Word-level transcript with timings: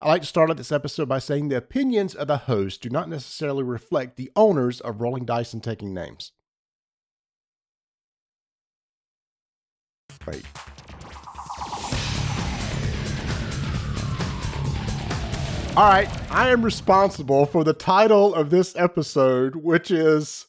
I 0.00 0.08
like 0.10 0.22
to 0.22 0.28
start 0.28 0.48
out 0.48 0.56
this 0.56 0.70
episode 0.70 1.08
by 1.08 1.18
saying 1.18 1.48
the 1.48 1.56
opinions 1.56 2.14
of 2.14 2.28
the 2.28 2.36
host 2.38 2.82
do 2.82 2.88
not 2.88 3.08
necessarily 3.08 3.64
reflect 3.64 4.16
the 4.16 4.30
owners 4.36 4.80
of 4.80 5.00
Rolling 5.00 5.24
Dice 5.24 5.52
and 5.52 5.62
Taking 5.62 5.92
Names. 5.92 6.30
Wait. 10.26 10.44
All 15.76 15.88
right, 15.88 16.08
I 16.30 16.48
am 16.50 16.64
responsible 16.64 17.46
for 17.46 17.62
the 17.62 17.72
title 17.72 18.34
of 18.34 18.50
this 18.50 18.74
episode, 18.74 19.54
which 19.54 19.92
is 19.92 20.46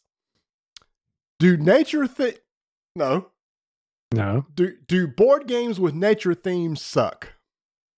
Do 1.38 1.55
Nature 1.55 2.07
Thi- 2.07 2.38
No. 2.95 3.27
No. 4.11 4.47
Do 4.55 4.75
do 4.88 5.07
board 5.07 5.45
games 5.47 5.79
with 5.79 5.93
nature 5.93 6.34
themes 6.34 6.81
suck? 6.81 7.34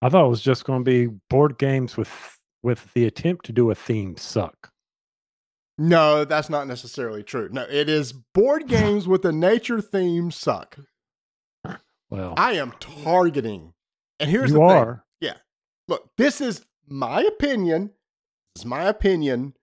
I 0.01 0.09
thought 0.09 0.25
it 0.25 0.29
was 0.29 0.41
just 0.41 0.65
going 0.65 0.83
to 0.83 0.89
be 0.89 1.07
board 1.29 1.57
games 1.57 1.97
with 1.97 2.37
with 2.63 2.93
the 2.93 3.05
attempt 3.05 3.45
to 3.45 3.51
do 3.51 3.71
a 3.71 3.75
theme 3.75 4.17
suck. 4.17 4.71
No, 5.77 6.25
that's 6.25 6.49
not 6.49 6.67
necessarily 6.67 7.23
true. 7.23 7.49
No, 7.51 7.63
it 7.63 7.89
is 7.89 8.13
board 8.13 8.67
games 8.67 9.07
with 9.07 9.25
a 9.25 9.31
nature 9.31 9.81
theme 9.81 10.29
suck. 10.29 10.77
Well, 12.09 12.33
I 12.37 12.53
am 12.53 12.73
targeting. 12.79 13.73
And 14.19 14.29
here's 14.29 14.51
you 14.51 14.55
the 14.55 14.59
thing. 14.59 14.69
are. 14.69 15.05
Yeah. 15.19 15.37
Look, 15.87 16.11
this 16.17 16.41
is 16.41 16.65
my 16.87 17.23
opinion. 17.23 17.91
This 18.53 18.61
is 18.61 18.65
my 18.65 18.83
opinion. 18.83 19.53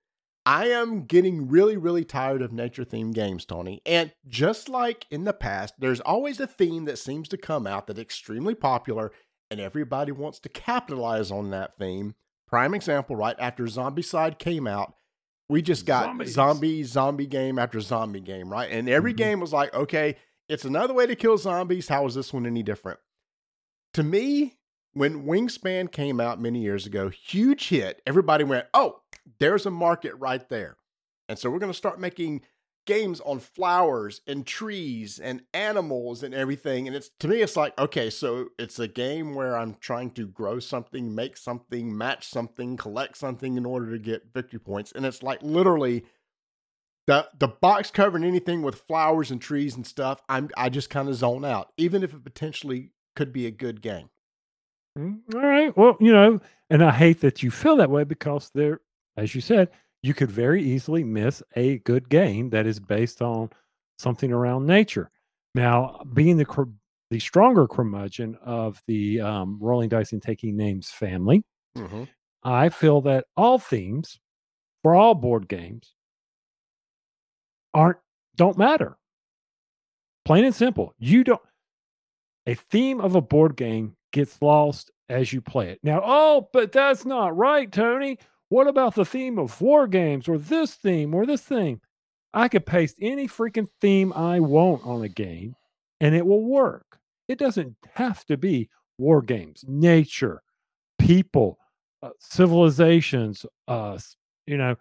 I 0.47 0.69
am 0.69 1.05
getting 1.05 1.47
really, 1.47 1.77
really 1.77 2.07
tired 2.07 2.41
of 2.41 2.53
nature 2.53 2.85
themed 2.85 3.13
games, 3.13 3.45
Tony. 3.45 3.83
And 3.85 4.13
just 4.27 4.71
like 4.71 5.07
in 5.11 5.25
the 5.25 5.35
past, 5.35 5.75
there's 5.79 6.01
always 6.01 6.41
a 6.41 6.47
theme 6.47 6.87
that 6.87 6.99
seems 6.99 7.29
to 7.29 7.37
come 7.37 7.67
out 7.67 7.87
that's 7.87 8.01
extremely 8.01 8.55
popular 8.55 9.13
and 9.51 9.61
everybody 9.61 10.13
wants 10.13 10.39
to 10.41 10.49
capitalize 10.49 11.31
on 11.31 11.51
that 11.51 11.77
theme. 11.79 12.15
Prime 12.47 12.75
example, 12.75 13.17
right 13.17 13.37
after 13.39 13.65
Zombicide 13.65 14.39
came 14.39 14.67
out, 14.67 14.95
we 15.49 15.63
just 15.63 15.87
got 15.87 16.05
Zombies. 16.05 16.33
zombie, 16.35 16.83
zombie 16.85 17.27
game 17.27 17.59
after 17.59 17.81
zombie 17.81 18.21
game, 18.21 18.51
right? 18.51 18.71
And 18.71 18.89
every 18.89 19.15
Mhm. 19.15 19.19
game 19.19 19.41
was 19.41 19.53
like, 19.53 19.73
okay, 19.75 20.17
it's 20.49 20.65
another 20.65 20.93
way 20.95 21.07
to 21.07 21.17
kill 21.17 21.39
zombies. 21.39 21.89
How 21.89 22.05
is 22.07 22.15
this 22.15 22.33
one 22.33 22.47
any 22.47 22.63
different? 22.63 23.01
To 23.95 24.03
me, 24.03 24.59
when 24.93 25.25
Wingspan 25.25 25.91
came 25.91 26.21
out 26.21 26.41
many 26.41 26.61
years 26.61 26.85
ago, 26.87 27.09
huge 27.09 27.69
hit, 27.69 28.03
everybody 28.07 28.45
went, 28.45 28.67
oh, 28.75 29.01
there's 29.39 29.65
a 29.67 29.71
market 29.71 30.15
right 30.17 30.47
there. 30.49 30.77
And 31.29 31.39
so 31.39 31.51
we're 31.51 31.59
going 31.59 31.73
to 31.73 31.77
start 31.77 32.01
making 32.01 32.43
games 32.89 33.21
on 33.21 33.39
flowers 33.39 34.23
and 34.27 34.47
trees 34.47 35.19
and 35.19 35.43
animals 35.53 36.23
and 36.23 36.35
everything. 36.35 36.87
And 36.87 36.97
it's 36.97 37.11
to 37.21 37.29
me, 37.29 37.43
it's 37.43 37.55
like, 37.55 37.79
okay, 37.79 38.09
so 38.09 38.47
it's 38.59 38.79
a 38.79 38.89
game 38.89 39.35
where 39.35 39.59
I'm 39.59 39.75
trying 39.75 40.11
to 40.13 40.27
grow 40.27 40.59
something, 40.59 41.15
make 41.15 41.37
something, 41.37 41.97
match 41.97 42.27
something, 42.27 42.79
collect 42.79 43.19
something 43.19 43.59
in 43.59 43.67
order 43.67 43.93
to 43.93 43.99
get 43.99 44.33
victory 44.33 44.59
points. 44.59 44.91
And 44.93 45.05
it's 45.05 45.23
like 45.23 45.43
literally 45.43 46.07
the 47.07 47.29
the 47.39 47.49
box 47.49 47.91
covering 47.91 48.25
anything 48.25 48.63
with 48.63 48.77
flowers 48.77 49.31
and 49.31 49.41
trees 49.41 49.77
and 49.77 49.87
stuff, 49.87 50.23
I'm 50.27 50.49
I 50.57 50.71
just 50.71 50.89
kind 50.89 51.11
of 51.11 51.15
zone 51.15 51.45
out, 51.45 51.73
even 51.77 52.03
if 52.03 52.15
it 52.15 52.25
potentially 52.25 52.93
could 53.15 53.35
be 53.35 53.45
a 53.45 53.51
good 53.51 53.83
game. 53.83 54.09
Mm, 54.99 55.21
All 55.35 55.43
right. 55.43 55.77
Well, 55.77 55.99
you 56.01 56.13
know, 56.13 56.41
and 56.71 56.83
I 56.83 56.93
hate 56.93 57.21
that 57.21 57.43
you 57.43 57.51
feel 57.51 57.77
that 57.77 57.91
way 57.91 58.05
because 58.05 58.51
there, 58.55 58.81
as 59.19 59.35
you 59.35 59.43
said, 59.43 59.69
you 60.03 60.15
could 60.15 60.31
very 60.31 60.63
easily 60.63 61.05
miss 61.05 61.43
a 61.57 61.79
good 61.79 62.09
game 62.09 62.51
that 62.51 62.67
is 62.67 62.81
based 62.81 63.23
on 63.23 63.51
something 63.99 64.33
around 64.33 64.67
nature. 64.67 65.11
Now, 65.55 66.01
being 66.13 66.37
the 66.37 66.69
the 67.11 67.19
stronger 67.19 67.67
curmudgeon 67.67 68.37
of 68.45 68.83
the 68.87 69.21
um, 69.21 69.59
rolling 69.61 69.89
dice 69.89 70.13
and 70.13 70.23
taking 70.23 70.57
names 70.57 70.91
family, 70.91 71.43
Mm-hmm. 71.79 72.05
I 72.43 72.69
feel 72.69 73.01
that 73.03 73.27
all 73.37 73.59
themes 73.59 74.19
for 74.83 74.95
all 74.95 75.15
board 75.15 75.49
games 75.49 75.95
aren't 77.75 77.99
don't 78.37 78.59
matter. 78.59 78.97
Plain 80.25 80.45
and 80.45 80.55
simple. 80.55 80.95
You 80.99 81.25
don't 81.25 81.41
a 82.47 82.55
theme 82.55 83.01
of 83.01 83.15
a 83.15 83.21
board 83.21 83.57
game 83.57 83.97
gets 84.13 84.41
lost 84.41 84.91
as 85.09 85.33
you 85.33 85.41
play 85.41 85.71
it. 85.71 85.81
Now, 85.83 86.01
oh, 86.05 86.49
but 86.53 86.73
that's 86.73 87.05
not 87.05 87.37
right, 87.37 87.71
Tony. 87.71 88.19
What 88.49 88.67
about 88.67 88.95
the 88.95 89.05
theme 89.05 89.39
of 89.39 89.61
war 89.61 89.87
games 89.87 90.29
or 90.29 90.39
this 90.39 90.75
theme 90.75 91.15
or 91.15 91.27
this 91.27 91.43
thing? 91.43 91.81
I 92.33 92.49
could 92.49 92.67
paste 92.67 92.97
any 93.01 93.27
freaking 93.29 93.69
theme 93.81 94.13
I 94.13 94.41
want 94.41 94.85
on 94.85 95.03
a 95.03 95.09
game 95.09 95.55
and 96.01 96.15
it 96.15 96.27
will 96.27 96.45
work. 96.45 96.99
It 97.27 97.39
doesn't 97.39 97.77
have 97.95 98.25
to 98.27 98.37
be 98.37 98.71
war 98.99 99.23
games, 99.23 99.65
nature, 99.67 100.43
people, 100.99 101.59
uh, 102.03 102.11
civilizations, 102.21 103.45
uh, 103.67 103.99
you 104.47 104.57
know, 104.57 104.77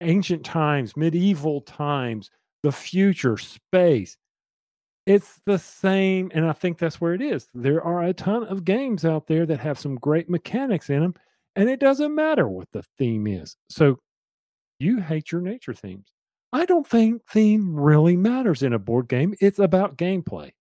ancient 0.00 0.44
times, 0.44 0.96
medieval 0.96 1.60
times, 1.60 2.30
the 2.62 2.72
future, 2.72 3.36
space. 3.36 4.16
It's 5.06 5.40
the 5.46 5.58
same. 5.58 6.30
And 6.34 6.44
I 6.46 6.52
think 6.52 6.78
that's 6.78 7.00
where 7.00 7.14
it 7.14 7.22
is. 7.22 7.48
There 7.54 7.82
are 7.82 8.02
a 8.02 8.12
ton 8.12 8.44
of 8.44 8.64
games 8.64 9.04
out 9.04 9.26
there 9.26 9.46
that 9.46 9.60
have 9.60 9.78
some 9.78 9.94
great 9.96 10.28
mechanics 10.28 10.90
in 10.90 11.00
them, 11.00 11.14
and 11.56 11.68
it 11.70 11.80
doesn't 11.80 12.14
matter 12.14 12.46
what 12.46 12.68
the 12.72 12.84
theme 12.98 13.26
is. 13.26 13.56
So 13.70 13.98
you 14.78 15.00
hate 15.00 15.32
your 15.32 15.40
nature 15.40 15.74
themes. 15.74 16.12
I 16.52 16.66
don't 16.66 16.86
think 16.86 17.22
theme 17.26 17.74
really 17.74 18.16
matters 18.16 18.62
in 18.62 18.72
a 18.72 18.78
board 18.78 19.08
game. 19.08 19.34
It's 19.40 19.58
about 19.58 19.96
gameplay. 19.96 20.52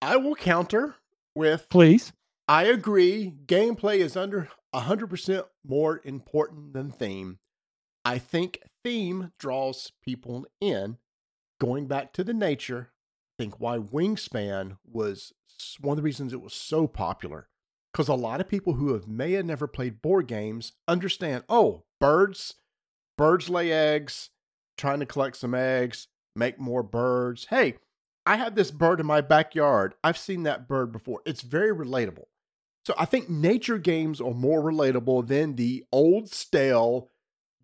I 0.00 0.16
will 0.16 0.34
counter 0.34 0.96
with 1.34 1.68
Please. 1.68 2.12
I 2.46 2.64
agree. 2.64 3.32
Gameplay 3.46 3.98
is 3.98 4.16
under 4.16 4.48
100% 4.74 5.44
more 5.66 6.00
important 6.04 6.74
than 6.74 6.90
theme. 6.90 7.38
I 8.04 8.18
think 8.18 8.58
theme 8.84 9.32
draws 9.38 9.92
people 10.02 10.46
in. 10.60 10.98
Going 11.60 11.86
back 11.86 12.12
to 12.14 12.24
the 12.24 12.34
nature, 12.34 12.90
I 13.38 13.42
think 13.42 13.60
why 13.60 13.78
Wingspan 13.78 14.76
was 14.84 15.32
one 15.80 15.92
of 15.92 15.96
the 15.96 16.02
reasons 16.02 16.32
it 16.32 16.42
was 16.42 16.52
so 16.52 16.86
popular. 16.86 17.48
Because 17.94 18.08
a 18.08 18.14
lot 18.14 18.40
of 18.40 18.48
people 18.48 18.72
who 18.72 18.92
have 18.92 19.06
may 19.06 19.32
have 19.32 19.46
never 19.46 19.68
played 19.68 20.02
board 20.02 20.26
games 20.26 20.72
understand 20.88 21.44
oh, 21.48 21.84
birds, 22.00 22.54
birds 23.16 23.48
lay 23.48 23.70
eggs, 23.70 24.30
trying 24.76 24.98
to 24.98 25.06
collect 25.06 25.36
some 25.36 25.54
eggs, 25.54 26.08
make 26.34 26.58
more 26.58 26.82
birds. 26.82 27.46
Hey, 27.50 27.76
I 28.26 28.34
have 28.34 28.56
this 28.56 28.72
bird 28.72 28.98
in 28.98 29.06
my 29.06 29.20
backyard. 29.20 29.94
I've 30.02 30.18
seen 30.18 30.42
that 30.42 30.66
bird 30.66 30.90
before. 30.90 31.20
It's 31.24 31.42
very 31.42 31.72
relatable. 31.72 32.24
So 32.84 32.94
I 32.98 33.04
think 33.04 33.30
nature 33.30 33.78
games 33.78 34.20
are 34.20 34.34
more 34.34 34.60
relatable 34.60 35.28
than 35.28 35.54
the 35.54 35.84
old 35.92 36.28
stale 36.30 37.10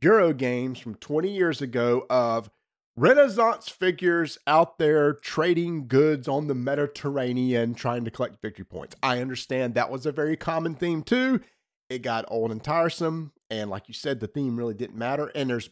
Euro 0.01 0.33
games 0.33 0.79
from 0.79 0.95
20 0.95 1.31
years 1.31 1.61
ago 1.61 2.07
of 2.09 2.51
Renaissance 3.01 3.71
figures 3.71 4.37
out 4.47 4.77
there 4.77 5.15
trading 5.15 5.89
goods 5.89 6.29
on 6.29 6.49
the 6.49 6.55
Mediterranean 6.55 7.73
trying 7.73 8.05
to 8.05 8.11
collect 8.11 8.43
victory 8.43 8.67
points. 8.67 8.95
I 9.03 9.23
understand 9.23 9.73
that 9.73 9.91
was 9.91 10.05
a 10.05 10.13
very 10.13 10.37
common 10.37 10.75
theme 10.75 11.03
too. 11.03 11.41
It 11.89 12.03
got 12.03 12.27
old 12.29 12.53
and 12.53 12.63
tiresome. 12.63 13.33
And 13.49 13.71
like 13.71 13.89
you 13.89 13.95
said, 13.95 14.21
the 14.21 14.27
theme 14.27 14.55
really 14.55 14.75
didn't 14.75 14.99
matter. 14.99 15.33
And 15.35 15.49
there's 15.49 15.71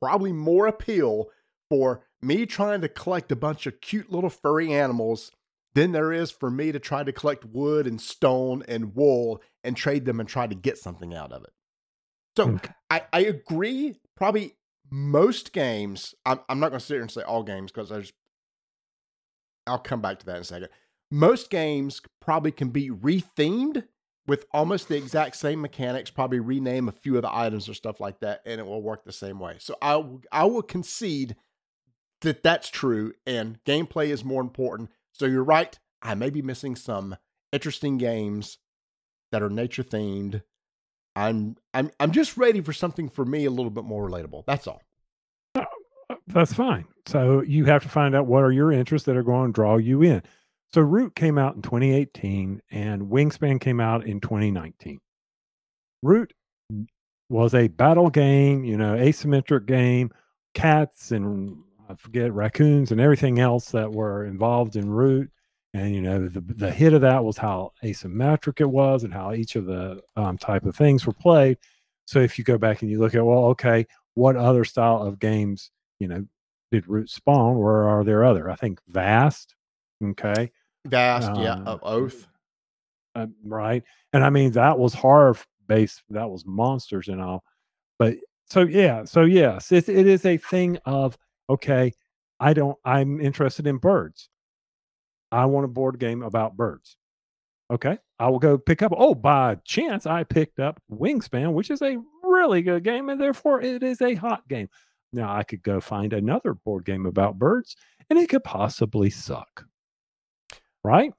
probably 0.00 0.32
more 0.32 0.66
appeal 0.66 1.26
for 1.68 2.02
me 2.22 2.46
trying 2.46 2.80
to 2.80 2.88
collect 2.88 3.30
a 3.30 3.36
bunch 3.36 3.66
of 3.66 3.82
cute 3.82 4.10
little 4.10 4.30
furry 4.30 4.72
animals 4.72 5.32
than 5.74 5.92
there 5.92 6.14
is 6.14 6.30
for 6.30 6.50
me 6.50 6.72
to 6.72 6.78
try 6.78 7.04
to 7.04 7.12
collect 7.12 7.44
wood 7.44 7.86
and 7.86 8.00
stone 8.00 8.64
and 8.66 8.94
wool 8.94 9.42
and 9.62 9.76
trade 9.76 10.06
them 10.06 10.18
and 10.18 10.30
try 10.30 10.46
to 10.46 10.54
get 10.54 10.78
something 10.78 11.12
out 11.12 11.30
of 11.30 11.44
it. 11.44 11.52
So 12.38 12.52
Okay. 12.52 12.72
I, 12.88 13.02
I 13.12 13.20
agree. 13.20 13.96
Probably 14.16 14.54
most 14.90 15.52
games, 15.52 16.14
I'm, 16.26 16.40
I'm 16.48 16.60
not 16.60 16.70
going 16.70 16.80
to 16.80 16.84
sit 16.84 16.94
here 16.94 17.02
and 17.02 17.10
say 17.10 17.22
all 17.22 17.42
games 17.42 17.70
because 17.72 17.88
there's, 17.88 18.12
I'll 19.66 19.78
come 19.78 20.00
back 20.00 20.18
to 20.20 20.26
that 20.26 20.36
in 20.36 20.42
a 20.42 20.44
second. 20.44 20.68
Most 21.10 21.50
games 21.50 22.00
probably 22.20 22.52
can 22.52 22.70
be 22.70 22.90
rethemed 22.90 23.84
with 24.26 24.46
almost 24.52 24.88
the 24.88 24.96
exact 24.96 25.36
same 25.36 25.60
mechanics, 25.60 26.10
probably 26.10 26.38
rename 26.38 26.88
a 26.88 26.92
few 26.92 27.16
of 27.16 27.22
the 27.22 27.36
items 27.36 27.68
or 27.68 27.74
stuff 27.74 28.00
like 28.00 28.20
that, 28.20 28.42
and 28.46 28.60
it 28.60 28.66
will 28.66 28.82
work 28.82 29.04
the 29.04 29.12
same 29.12 29.40
way. 29.40 29.56
So 29.58 29.76
I, 29.82 30.04
I 30.30 30.44
will 30.44 30.62
concede 30.62 31.36
that 32.20 32.42
that's 32.42 32.68
true 32.68 33.12
and 33.26 33.58
gameplay 33.64 34.08
is 34.08 34.24
more 34.24 34.42
important. 34.42 34.90
So 35.12 35.26
you're 35.26 35.42
right. 35.42 35.78
I 36.02 36.14
may 36.14 36.30
be 36.30 36.42
missing 36.42 36.76
some 36.76 37.16
interesting 37.52 37.98
games 37.98 38.58
that 39.32 39.42
are 39.42 39.50
nature 39.50 39.82
themed. 39.82 40.42
I'm 41.20 41.56
I'm 41.74 41.90
I'm 42.00 42.12
just 42.12 42.36
ready 42.36 42.60
for 42.60 42.72
something 42.72 43.08
for 43.08 43.24
me 43.24 43.44
a 43.44 43.50
little 43.50 43.70
bit 43.70 43.84
more 43.84 44.08
relatable. 44.08 44.44
That's 44.46 44.66
all. 44.66 44.82
That's 46.26 46.52
fine. 46.52 46.86
So 47.06 47.42
you 47.42 47.64
have 47.66 47.82
to 47.82 47.88
find 47.88 48.14
out 48.14 48.26
what 48.26 48.42
are 48.42 48.52
your 48.52 48.72
interests 48.72 49.06
that 49.06 49.16
are 49.16 49.22
going 49.22 49.48
to 49.48 49.52
draw 49.52 49.76
you 49.76 50.02
in. 50.02 50.22
So 50.72 50.80
Root 50.80 51.14
came 51.16 51.38
out 51.38 51.56
in 51.56 51.62
2018 51.62 52.62
and 52.70 53.02
Wingspan 53.02 53.60
came 53.60 53.80
out 53.80 54.06
in 54.06 54.20
2019. 54.20 55.00
Root 56.02 56.32
was 57.28 57.54
a 57.54 57.68
battle 57.68 58.10
game, 58.10 58.64
you 58.64 58.76
know, 58.76 58.94
asymmetric 58.94 59.66
game, 59.66 60.10
cats 60.54 61.10
and 61.10 61.58
I 61.88 61.94
forget 61.94 62.32
raccoons 62.32 62.92
and 62.92 63.00
everything 63.00 63.40
else 63.40 63.70
that 63.72 63.92
were 63.92 64.24
involved 64.24 64.76
in 64.76 64.88
Root. 64.88 65.30
And 65.74 65.94
you 65.94 66.00
know 66.02 66.28
the 66.28 66.40
the 66.40 66.70
hit 66.70 66.92
of 66.92 67.00
that 67.02 67.24
was 67.24 67.36
how 67.36 67.72
asymmetric 67.84 68.60
it 68.60 68.70
was 68.70 69.04
and 69.04 69.12
how 69.14 69.32
each 69.32 69.56
of 69.56 69.66
the 69.66 70.02
um, 70.16 70.36
type 70.36 70.64
of 70.64 70.74
things 70.76 71.06
were 71.06 71.12
played. 71.12 71.58
So 72.06 72.18
if 72.18 72.38
you 72.38 72.44
go 72.44 72.58
back 72.58 72.82
and 72.82 72.90
you 72.90 72.98
look 72.98 73.14
at 73.14 73.24
well, 73.24 73.44
okay, 73.46 73.86
what 74.14 74.36
other 74.36 74.64
style 74.64 75.02
of 75.02 75.18
games 75.18 75.70
you 76.00 76.08
know 76.08 76.24
did 76.72 76.88
Root 76.88 77.10
spawn? 77.10 77.58
Where 77.58 77.88
are 77.88 78.04
there 78.04 78.24
other? 78.24 78.50
I 78.50 78.56
think 78.56 78.80
Vast. 78.88 79.54
Okay. 80.02 80.50
Vast, 80.86 81.30
yeah, 81.36 81.54
Um, 81.54 81.66
of 81.66 81.80
Oath. 81.82 82.26
uh, 83.14 83.26
right? 83.44 83.82
And 84.12 84.24
I 84.24 84.30
mean 84.30 84.50
that 84.52 84.78
was 84.78 84.94
horror 84.94 85.36
based, 85.66 86.02
that 86.10 86.28
was 86.28 86.44
monsters 86.46 87.08
and 87.08 87.20
all. 87.20 87.44
But 87.98 88.16
so 88.46 88.62
yeah, 88.62 89.04
so 89.04 89.22
yes, 89.22 89.70
it, 89.72 89.88
it 89.88 90.06
is 90.06 90.24
a 90.24 90.36
thing 90.36 90.78
of 90.84 91.16
okay. 91.48 91.92
I 92.40 92.54
don't. 92.54 92.78
I'm 92.84 93.20
interested 93.20 93.66
in 93.66 93.76
birds. 93.76 94.30
I 95.32 95.46
want 95.46 95.64
a 95.64 95.68
board 95.68 95.98
game 95.98 96.22
about 96.22 96.56
birds. 96.56 96.96
Okay, 97.70 97.98
I 98.18 98.28
will 98.28 98.40
go 98.40 98.58
pick 98.58 98.82
up. 98.82 98.92
Oh, 98.96 99.14
by 99.14 99.56
chance, 99.64 100.04
I 100.04 100.24
picked 100.24 100.58
up 100.58 100.80
Wingspan, 100.90 101.52
which 101.52 101.70
is 101.70 101.82
a 101.82 101.98
really 102.24 102.62
good 102.62 102.82
game, 102.82 103.08
and 103.08 103.20
therefore 103.20 103.60
it 103.60 103.82
is 103.82 104.00
a 104.02 104.14
hot 104.14 104.48
game. 104.48 104.68
Now 105.12 105.32
I 105.34 105.44
could 105.44 105.62
go 105.62 105.80
find 105.80 106.12
another 106.12 106.54
board 106.54 106.84
game 106.84 107.06
about 107.06 107.38
birds, 107.38 107.76
and 108.08 108.18
it 108.18 108.28
could 108.28 108.42
possibly 108.42 109.08
suck. 109.08 109.66
Right? 110.82 111.12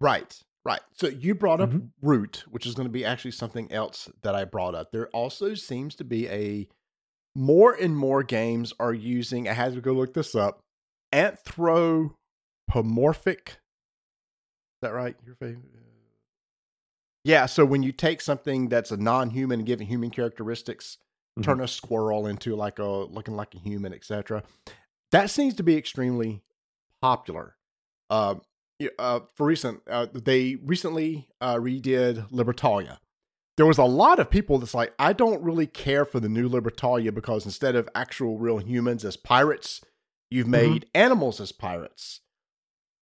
Right, 0.00 0.38
right. 0.64 0.80
So 0.92 1.08
you 1.08 1.34
brought 1.34 1.60
up 1.60 1.70
Mhm. 1.70 1.90
Root, 2.02 2.44
which 2.48 2.66
is 2.66 2.74
going 2.74 2.86
to 2.86 2.92
be 2.92 3.04
actually 3.04 3.30
something 3.32 3.70
else 3.72 4.08
that 4.22 4.34
I 4.34 4.44
brought 4.44 4.74
up. 4.74 4.92
There 4.92 5.08
also 5.08 5.54
seems 5.54 5.94
to 5.96 6.04
be 6.04 6.28
a 6.28 6.68
more 7.34 7.72
and 7.74 7.96
more 7.96 8.22
games 8.22 8.72
are 8.78 8.94
using. 8.94 9.48
I 9.48 9.54
had 9.54 9.74
to 9.74 9.80
go 9.80 9.92
look 9.92 10.14
this 10.14 10.34
up. 10.34 10.60
Anthropomorphic. 12.68 13.48
Is 13.48 14.82
that 14.82 14.92
right? 14.92 15.16
Your 15.24 15.34
favorite? 15.36 15.64
Yeah. 17.24 17.46
So 17.46 17.64
when 17.64 17.82
you 17.82 17.92
take 17.92 18.20
something 18.20 18.68
that's 18.68 18.90
a 18.90 18.96
non-human 18.96 19.60
and 19.60 19.66
give 19.66 19.80
it 19.80 19.86
human 19.86 20.10
characteristics, 20.10 20.98
turn 21.42 21.60
a 21.60 21.68
squirrel 21.68 22.26
into 22.26 22.54
like 22.54 22.78
a 22.78 22.84
looking 22.84 23.36
like 23.36 23.54
a 23.54 23.58
human, 23.58 23.92
etc. 23.92 24.42
That 25.12 25.30
seems 25.30 25.54
to 25.54 25.62
be 25.62 25.76
extremely 25.76 26.42
popular. 27.00 27.56
Uh, 28.10 28.36
uh, 28.98 29.20
for 29.34 29.46
recent, 29.46 29.80
uh, 29.90 30.06
they 30.12 30.56
recently 30.56 31.28
uh, 31.40 31.56
redid 31.56 32.30
Libertalia. 32.30 32.98
There 33.56 33.66
was 33.66 33.78
a 33.78 33.84
lot 33.84 34.18
of 34.18 34.30
people 34.30 34.58
that's 34.58 34.74
like, 34.74 34.92
I 34.98 35.14
don't 35.14 35.42
really 35.42 35.66
care 35.66 36.04
for 36.04 36.20
the 36.20 36.28
new 36.28 36.48
Libertalia 36.48 37.12
because 37.12 37.46
instead 37.46 37.74
of 37.74 37.88
actual 37.94 38.38
real 38.38 38.58
humans 38.58 39.02
as 39.02 39.16
pirates, 39.16 39.80
you've 40.30 40.46
made 40.46 40.86
animals 40.94 41.40
as 41.40 41.52
pirates. 41.52 42.20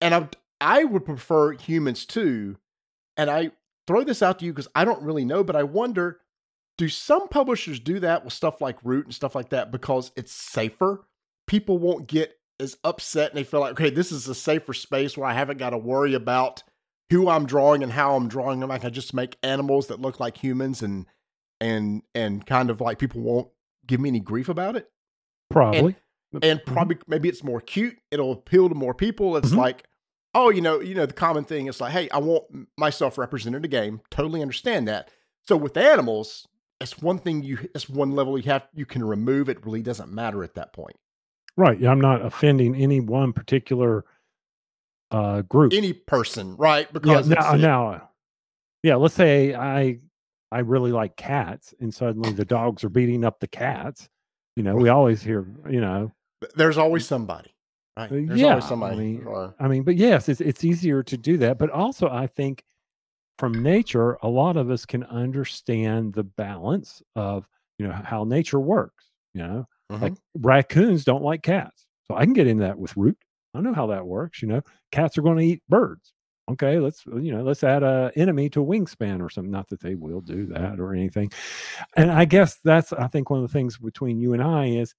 And 0.05 0.15
I, 0.15 0.29
I 0.61 0.85
would 0.85 1.05
prefer 1.05 1.53
humans 1.53 2.07
too. 2.07 2.57
And 3.17 3.31
I 3.31 3.51
throw 3.87 4.05
this 4.05 4.23
out 4.23 4.39
to 4.39 4.45
you 4.45 4.53
because 4.53 4.69
I 4.75 4.85
don't 4.85 5.03
really 5.03 5.25
know, 5.25 5.43
but 5.43 5.57
I 5.57 5.63
wonder 5.65 6.21
do 6.77 6.89
some 6.89 7.29
publishers 7.29 7.79
do 7.79 8.01
that 8.01 8.25
with 8.25 8.33
stuff 8.33 8.61
like 8.61 8.77
Root 8.83 9.05
and 9.07 9.15
stuff 9.15 9.35
like 9.35 9.51
that 9.51 9.71
because 9.71 10.11
it's 10.17 10.33
safer? 10.33 11.07
People 11.47 11.79
won't 11.79 12.09
get 12.09 12.39
as 12.59 12.77
upset 12.83 13.31
and 13.31 13.39
they 13.39 13.45
feel 13.45 13.61
like, 13.61 13.73
okay, 13.73 13.91
this 13.91 14.11
is 14.11 14.27
a 14.29 14.35
safer 14.35 14.75
space 14.75 15.17
where 15.17 15.29
I 15.29 15.35
haven't 15.35 15.59
got 15.59 15.71
to 15.71 15.79
worry 15.79 16.15
about 16.15 16.63
who 17.11 17.29
I'm 17.29 17.47
drawing 17.47 17.83
and 17.83 17.93
how 17.93 18.17
I'm 18.17 18.29
drawing 18.29 18.61
them. 18.61 18.71
I 18.71 18.79
can 18.79 18.93
just 18.93 19.15
make 19.15 19.37
animals 19.43 19.87
that 19.87 20.01
look 20.01 20.19
like 20.21 20.37
humans 20.37 20.83
and 20.83 21.07
and 21.61 22.03
and 22.15 22.45
kind 22.45 22.71
of 22.71 22.81
like 22.81 22.99
people 22.99 23.21
won't 23.21 23.49
give 23.87 24.01
me 24.01 24.09
any 24.09 24.21
grief 24.21 24.49
about 24.49 24.75
it. 24.77 24.91
Probably. 25.51 25.95
And 26.43 26.59
Mhm. 26.61 26.67
probably 26.67 26.99
maybe 27.07 27.29
it's 27.29 27.45
more 27.45 27.61
cute. 27.61 27.97
It'll 28.11 28.33
appeal 28.33 28.69
to 28.69 28.75
more 28.75 28.95
people. 28.95 29.37
It's 29.37 29.53
Mhm. 29.53 29.57
like, 29.59 29.87
oh, 30.35 30.51
you 30.51 30.61
know, 30.61 30.81
you 30.81 30.95
know, 30.95 31.07
the 31.07 31.15
common 31.15 31.45
thing 31.45 31.67
is 31.67 31.81
like, 31.81 31.93
hey, 31.93 32.09
I 32.11 32.19
want 32.19 32.45
myself 32.77 33.19
represented 33.19 33.59
in 33.59 33.65
a 33.65 33.69
game. 33.69 34.01
Totally 34.11 34.43
understand 34.43 34.89
that. 34.89 35.11
So 35.47 35.57
with 35.57 35.77
animals, 35.77 36.49
that's 36.81 36.99
one 36.99 37.19
thing 37.19 37.43
you 37.43 37.59
it's 37.75 37.89
one 37.89 38.13
level 38.13 38.37
you 38.39 38.51
have 38.51 38.67
you 38.75 38.87
can 38.87 39.05
remove. 39.05 39.49
It 39.49 39.65
really 39.65 39.83
doesn't 39.83 40.13
matter 40.13 40.43
at 40.43 40.55
that 40.55 40.73
point. 40.73 40.97
Right. 41.57 41.79
Yeah, 41.79 41.91
I'm 41.91 42.01
not 42.01 42.25
offending 42.25 42.75
any 42.75 43.01
one 43.01 43.33
particular 43.33 44.05
uh 45.11 45.43
group. 45.43 45.73
Any 45.73 45.93
person, 45.93 46.57
right? 46.57 46.87
yeah, 46.87 46.93
Because 46.93 47.29
now, 47.29 47.55
now, 47.55 48.11
yeah, 48.83 48.97
let's 48.97 49.15
say 49.15 49.55
I 49.55 50.01
I 50.51 50.61
really 50.61 50.93
like 50.93 51.17
cats 51.17 51.75
and 51.81 51.95
suddenly 51.95 52.33
the 52.33 52.45
dogs 52.45 52.85
are 52.85 52.89
beating 52.89 53.25
up 53.25 53.41
the 53.41 53.49
cats. 53.49 54.09
You 54.57 54.63
know, 54.63 54.77
we 54.77 54.89
always 54.89 55.23
hear, 55.23 55.47
you 55.69 55.81
know, 55.81 56.13
there's 56.55 56.79
always 56.79 57.07
somebody, 57.07 57.54
right? 57.97 58.11
Uh, 58.11 58.15
There's 58.27 58.41
yeah, 58.41 58.47
I 58.47 58.51
always 58.51 58.65
somebody. 58.65 58.97
mean, 58.97 59.27
uh, 59.29 59.51
I 59.59 59.69
mean, 59.69 59.83
but 59.83 59.97
yes, 59.97 60.29
it's 60.29 60.41
it's 60.41 60.65
easier 60.65 61.03
to 61.03 61.17
do 61.17 61.37
that. 61.39 61.59
But 61.59 61.71
also 61.71 62.09
I 62.09 62.27
think 62.27 62.65
from 63.39 63.63
nature, 63.63 64.15
a 64.23 64.29
lot 64.29 64.57
of 64.57 64.71
us 64.71 64.87
can 64.87 65.05
understand 65.05 66.15
the 66.15 66.25
balance 66.25 67.03
of, 67.17 67.49
you 67.79 67.87
know, 67.87 67.93
how 67.93 68.25
nature 68.25 68.61
works, 68.61 69.11
you 69.35 69.43
know. 69.43 69.67
mhm. 69.91 70.01
Like 70.03 70.15
raccoons 70.37 71.05
don't 71.05 71.23
like 71.23 71.43
cats. 71.43 71.87
So 72.07 72.15
I 72.17 72.25
can 72.25 72.33
get 72.35 72.47
in 72.47 72.59
that 72.59 72.79
with 72.79 72.97
root. 72.97 73.19
I 73.55 73.61
know 73.61 73.75
how 73.75 73.87
that 73.89 74.07
works. 74.07 74.43
You 74.43 74.49
know, 74.49 74.63
cats 74.93 75.19
are 75.19 75.23
going 75.23 75.39
to 75.39 75.45
eat 75.45 75.63
birds. 75.69 76.13
Okay, 76.51 76.79
let's 76.79 77.05
you 77.07 77.33
know, 77.35 77.43
let's 77.43 77.65
add 77.65 77.83
a 77.83 78.13
enemy 78.17 78.51
to 78.51 78.61
wingspan 78.61 79.23
or 79.23 79.31
something. 79.31 79.51
Not 79.51 79.69
that 79.71 79.81
they 79.81 79.95
will 79.95 80.21
do 80.21 80.47
that 80.47 80.79
or 80.79 80.93
anything. 80.95 81.31
And 81.97 82.11
I 82.13 82.27
guess 82.27 82.59
that's 82.65 82.93
I 82.93 83.09
think 83.09 83.31
one 83.31 83.43
of 83.43 83.49
the 83.51 83.53
things 83.53 83.79
between 83.79 84.21
you 84.21 84.35
and 84.35 84.43
I 84.43 84.67
is 84.67 84.95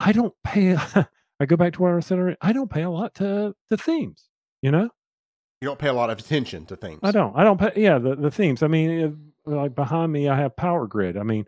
I 0.00 0.12
don't 0.12 0.34
pay. 0.44 0.76
I 1.40 1.46
go 1.46 1.56
back 1.56 1.72
to 1.74 1.82
what 1.82 1.92
I 1.94 2.00
said 2.00 2.18
earlier. 2.18 2.36
I 2.40 2.52
don't 2.52 2.70
pay 2.70 2.82
a 2.82 2.90
lot 2.90 3.14
to 3.16 3.54
the 3.70 3.76
themes. 3.76 4.28
You 4.62 4.70
know, 4.70 4.90
you 5.62 5.68
don't 5.68 5.78
pay 5.78 5.88
a 5.88 5.92
lot 5.94 6.10
of 6.10 6.18
attention 6.18 6.66
to 6.66 6.76
things. 6.76 7.00
I 7.02 7.10
don't. 7.12 7.34
I 7.36 7.42
don't 7.44 7.58
pay. 7.58 7.72
Yeah, 7.76 7.98
the, 7.98 8.14
the 8.14 8.30
themes. 8.30 8.62
I 8.62 8.66
mean, 8.68 8.90
if, 8.90 9.12
like 9.46 9.74
behind 9.74 10.12
me, 10.12 10.28
I 10.28 10.36
have 10.36 10.54
Power 10.54 10.86
Grid. 10.86 11.16
I 11.16 11.22
mean, 11.22 11.46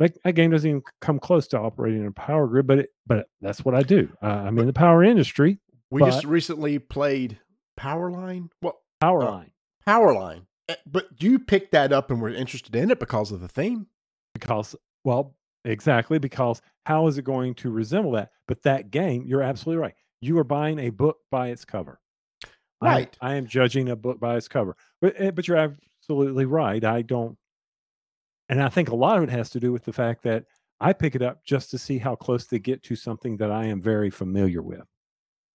that, 0.00 0.16
that 0.24 0.32
game 0.32 0.50
doesn't 0.50 0.68
even 0.68 0.82
come 1.02 1.18
close 1.18 1.46
to 1.48 1.58
operating 1.60 2.00
in 2.00 2.06
a 2.06 2.12
Power 2.12 2.46
Grid, 2.46 2.66
but 2.66 2.78
it, 2.78 2.88
but 3.06 3.26
that's 3.42 3.64
what 3.64 3.74
I 3.74 3.82
do. 3.82 4.08
Uh, 4.22 4.26
I'm 4.26 4.58
in 4.58 4.66
the 4.66 4.72
power 4.72 5.04
industry. 5.04 5.58
We 5.90 6.00
just 6.02 6.24
recently 6.24 6.78
played 6.78 7.38
Powerline. 7.78 8.48
Well, 8.62 8.80
Power 9.00 9.22
Oh. 9.24 9.30
line 9.30 9.50
Powerline. 9.86 10.46
Eh, 10.70 10.76
But 10.86 11.08
you 11.22 11.38
picked 11.38 11.72
that 11.72 11.92
up 11.92 12.10
and 12.10 12.20
were 12.22 12.30
interested 12.30 12.74
in 12.74 12.90
it 12.90 12.98
because 12.98 13.30
of 13.30 13.40
the 13.40 13.48
theme. 13.48 13.88
because 14.32 14.74
well, 15.04 15.36
exactly 15.64 16.18
because 16.18 16.60
how 16.86 17.06
is 17.06 17.18
it 17.18 17.24
going 17.24 17.54
to 17.56 17.70
resemble 17.70 18.12
that? 18.12 18.30
But 18.46 18.62
that 18.62 18.90
game, 18.90 19.24
you're 19.26 19.42
absolutely 19.42 19.82
right. 19.82 19.94
You 20.20 20.38
are 20.38 20.44
buying 20.44 20.78
a 20.78 20.90
book 20.90 21.18
by 21.30 21.48
its 21.48 21.64
cover. 21.64 22.00
Right. 22.82 23.16
I, 23.20 23.34
am 23.36 23.46
judging 23.46 23.88
a 23.88 23.96
book 23.96 24.20
by 24.20 24.36
its 24.36 24.48
cover. 24.48 24.76
But 25.00 25.14
eh, 25.18 25.30
but 25.30 25.48
you're 25.48 25.56
absolutely 25.56 26.44
right. 26.44 26.84
I 26.84 27.02
don't 27.02 27.38
and 28.48 28.62
I 28.62 28.68
think 28.68 28.88
a 28.90 28.94
lot 28.94 29.16
of 29.16 29.24
it 29.24 29.30
has 29.30 29.50
to 29.50 29.60
do 29.60 29.72
with 29.72 29.84
the 29.84 29.92
fact 29.92 30.22
that 30.24 30.44
I 30.80 30.92
pick 30.92 31.14
it 31.14 31.22
up 31.22 31.44
just 31.44 31.70
to 31.70 31.78
see 31.78 31.98
how 31.98 32.14
close 32.14 32.46
they 32.46 32.58
get 32.58 32.82
to 32.84 32.96
something 32.96 33.38
that 33.38 33.50
I 33.50 33.64
am 33.66 33.80
very 33.80 34.10
familiar 34.10 34.60
with. 34.60 34.82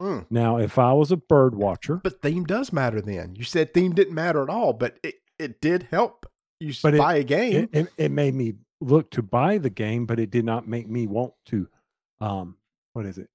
Mm. 0.01 0.25
Now, 0.29 0.57
if 0.57 0.79
I 0.79 0.93
was 0.93 1.11
a 1.11 1.17
bird 1.17 1.55
watcher, 1.55 1.97
But 2.03 2.21
theme 2.21 2.45
does 2.45 2.71
matter 2.71 3.01
then. 3.01 3.35
You 3.35 3.43
said 3.43 3.73
theme 3.73 3.93
didn't 3.93 4.15
matter 4.15 4.41
at 4.41 4.49
all, 4.49 4.73
but 4.73 4.97
it, 5.03 5.15
it 5.37 5.61
did 5.61 5.87
help 5.91 6.25
you 6.59 6.73
But 6.81 6.95
it- 6.95 6.97
buy 6.97 7.15
a 7.15 7.23
game. 7.23 7.69
it, 7.73 7.77
it, 7.77 7.87
it 7.97 8.11
made 8.11 8.33
me 8.33 8.55
look 8.81 9.11
to 9.11 9.21
buy 9.21 9.57
the 9.57 9.69
game, 9.69 10.05
but 10.05 10.19
it 10.19 10.29
did 10.31 10.45
not 10.45 10.67
make 10.67 10.87
me 10.89 11.07
want 11.07 11.33
to. 11.47 11.67
Um, 12.21 12.57
what 12.93 13.05
is 13.05 13.17
it? 13.17 13.29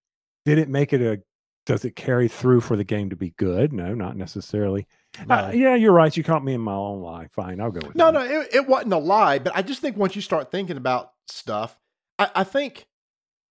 Did 0.44 0.58
it 0.58 0.68
make 0.68 0.92
it 0.92 1.00
a? 1.00 1.22
Does 1.66 1.84
it 1.86 1.96
carry 1.96 2.28
through 2.28 2.60
for 2.60 2.76
the 2.76 2.84
game 2.84 3.08
to 3.08 3.16
be 3.16 3.30
good? 3.30 3.72
No, 3.72 3.94
not 3.94 4.16
necessarily. 4.18 4.86
Uh, 5.30 5.50
yeah, 5.54 5.74
you're 5.74 5.92
right. 5.92 6.14
You 6.14 6.22
caught 6.22 6.44
me 6.44 6.52
in 6.52 6.60
my 6.60 6.74
own 6.74 7.00
lie. 7.00 7.28
Fine, 7.28 7.58
I'll 7.60 7.70
go 7.70 7.86
with 7.86 7.96
No, 7.96 8.12
that. 8.12 8.28
no, 8.28 8.40
it, 8.40 8.48
it 8.54 8.68
wasn't 8.68 8.92
a 8.92 8.98
lie, 8.98 9.38
but 9.38 9.56
I 9.56 9.62
just 9.62 9.80
think 9.80 9.96
once 9.96 10.14
you 10.14 10.20
start 10.20 10.50
thinking 10.50 10.76
about 10.76 11.12
stuff, 11.26 11.78
I, 12.18 12.30
I 12.34 12.44
think 12.44 12.86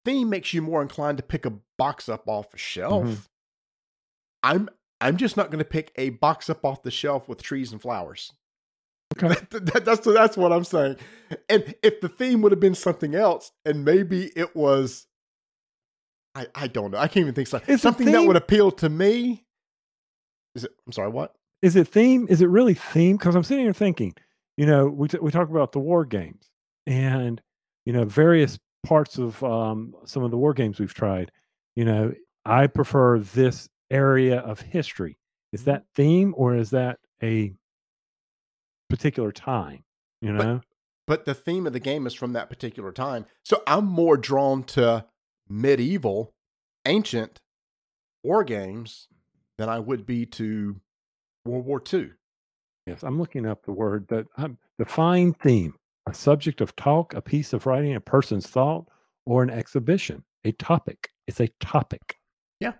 theme 0.06 0.30
makes 0.30 0.54
you 0.54 0.62
more 0.62 0.84
inclined 0.84 1.18
to 1.18 1.24
pick 1.24 1.46
a 1.48 1.54
box 1.80 2.08
up 2.08 2.28
off 2.28 2.54
a 2.54 2.58
shelf. 2.58 3.06
Mhm. 3.08 3.28
I'm 4.44 4.70
I'm 5.02 5.18
just 5.18 5.36
not 5.36 5.48
going 5.50 5.60
to 5.60 5.66
pick 5.66 5.92
a 5.96 6.10
box 6.12 6.50
up 6.50 6.64
off 6.64 6.84
the 6.84 6.92
shelf 6.92 7.28
with 7.28 7.42
trees 7.42 7.72
and 7.72 7.82
flowers. 7.82 8.32
Okay. 9.18 9.28
That- 9.52 9.66
that- 9.66 9.86
that's 9.86 10.06
that's 10.06 10.38
what 10.38 10.52
I'm 10.52 10.64
saying. 10.64 10.98
And 11.50 11.76
if 11.84 12.02
the 12.02 12.10
theme 12.10 12.42
would 12.42 12.52
have 12.52 12.60
been 12.60 12.76
something 12.76 13.16
else, 13.16 13.52
and 13.66 13.84
maybe 13.86 14.32
it 14.36 14.56
was, 14.56 15.08
I 16.36 16.48
I 16.56 16.68
don't 16.68 16.92
know. 16.92 16.98
I 16.98 17.08
can't 17.08 17.24
even 17.24 17.34
think 17.34 17.48
so. 17.48 17.60
Is 17.68 17.82
something 17.82 18.12
that 18.12 18.26
would 18.28 18.36
appeal 18.36 18.72
to 18.72 18.90
me. 18.90 19.46
Is 20.56 20.64
it? 20.66 20.72
I'm 20.86 20.92
sorry. 20.94 21.10
What? 21.10 21.34
Is 21.62 21.76
it 21.76 21.88
theme? 21.88 22.28
Is 22.30 22.42
it 22.42 22.48
really 22.48 22.74
theme? 22.74 23.18
Because 23.18 23.36
I'm 23.36 23.44
sitting 23.44 23.66
here 23.66 23.74
thinking, 23.74 24.14
you 24.58 24.66
know, 24.66 24.88
we 24.88 25.08
t- 25.08 25.18
we 25.22 25.32
talk 25.32 25.50
about 25.50 25.72
the 25.72 25.80
war 25.80 26.06
games 26.06 26.50
and 26.86 27.42
you 27.86 27.94
know 27.94 28.06
various 28.06 28.60
parts 28.86 29.18
of 29.18 29.42
um, 29.44 29.96
some 30.06 30.24
of 30.24 30.32
the 30.32 30.38
war 30.38 30.54
games 30.54 30.80
we've 30.80 30.94
tried. 30.94 31.32
You 31.76 31.86
know, 31.86 32.14
I 32.46 32.68
prefer 32.68 33.20
this 33.20 33.70
area 33.90 34.40
of 34.40 34.60
history. 34.62 35.18
Is 35.52 35.66
that 35.66 35.86
theme 35.96 36.34
or 36.38 36.56
is 36.56 36.72
that 36.72 37.00
a 37.22 37.54
particular 38.98 39.32
time? 39.32 39.84
You 40.22 40.34
know, 40.34 40.62
but 41.06 41.26
the 41.26 41.34
theme 41.34 41.68
of 41.68 41.74
the 41.74 41.80
game 41.80 42.08
is 42.08 42.14
from 42.14 42.34
that 42.34 42.50
particular 42.50 42.92
time. 42.92 43.26
So 43.44 43.62
I'm 43.68 43.86
more 43.86 44.18
drawn 44.18 44.64
to 44.66 45.06
medieval, 45.50 46.34
ancient 46.86 47.40
war 48.24 48.44
games 48.44 49.08
than 49.58 49.70
I 49.70 49.80
would 49.80 50.06
be 50.06 50.26
to 50.28 50.80
World 51.46 51.66
War 51.66 51.82
II. 51.92 52.12
Yes, 52.86 53.04
I'm 53.04 53.20
looking 53.20 53.46
up 53.46 53.66
the 53.66 53.72
word 53.72 54.08
that 54.10 54.28
um, 54.38 54.58
define 54.78 55.34
theme, 55.34 55.76
a 56.08 56.14
subject 56.14 56.62
of 56.62 56.76
talk, 56.76 57.14
a 57.14 57.22
piece 57.22 57.54
of 57.54 57.66
writing, 57.66 57.96
a 57.96 58.02
person's 58.02 58.48
thought, 58.48 58.88
or 59.26 59.44
an 59.44 59.50
exhibition, 59.50 60.24
a 60.44 60.52
topic. 60.54 61.10
It's 61.28 61.40
a 61.40 61.48
topic. 61.60 62.18
Yeah. 62.60 62.74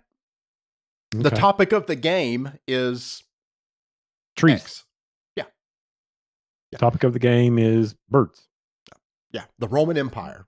The 1.10 1.30
topic 1.30 1.72
of 1.72 1.86
the 1.86 1.96
game 1.96 2.58
is 2.66 3.22
trees. 4.36 4.60
X. 4.60 4.84
Yeah. 6.74 6.78
Topic 6.78 7.04
of 7.04 7.12
the 7.12 7.20
game 7.20 7.56
is 7.56 7.94
birds. 8.10 8.48
Yeah, 9.32 9.44
the 9.60 9.68
Roman 9.68 9.96
Empire. 9.96 10.46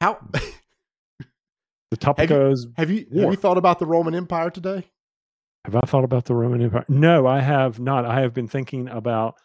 How 0.00 0.18
The 1.90 1.96
topic 1.96 2.30
you- 2.30 2.46
is 2.48 2.66
have 2.76 2.90
you 2.90 3.06
have 3.14 3.30
you 3.30 3.36
thought 3.36 3.56
about 3.58 3.78
the 3.78 3.86
Roman 3.86 4.14
Empire 4.14 4.50
today? 4.50 4.84
Have 5.64 5.76
I 5.76 5.80
thought 5.86 6.02
about 6.04 6.24
the 6.24 6.34
Roman 6.34 6.62
Empire? 6.62 6.84
No, 6.88 7.26
I 7.26 7.40
have 7.40 7.78
not. 7.78 8.04
I 8.04 8.20
have 8.20 8.34
been 8.34 8.48
thinking 8.48 8.88
about 8.88 9.36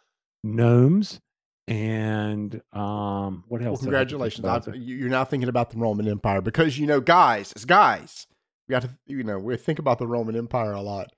gnomes 0.43 1.21
and 1.67 2.61
um 2.73 3.43
what 3.47 3.61
else? 3.61 3.79
did 3.81 3.93
I 3.93 3.99
have 3.99 4.07
to 4.09 4.17
think 4.17 4.33
congratulations. 4.33 4.67
You're 4.75 5.09
now 5.09 5.23
thinking 5.23 5.49
about 5.49 5.69
the 5.69 5.77
Roman 5.77 6.07
Empire 6.07 6.41
because 6.41 6.77
you 6.79 6.87
know, 6.87 6.99
guys, 6.99 7.53
as 7.55 7.63
guys, 7.65 8.25
we 8.67 8.73
got 8.73 8.81
to 8.81 8.89
you 9.05 9.23
know 9.23 9.37
we 9.37 9.55
think 9.55 9.77
about 9.79 9.99
the 9.99 10.07
Roman 10.07 10.35
Empire 10.35 10.73
a 10.73 10.81
lot. 10.81 11.13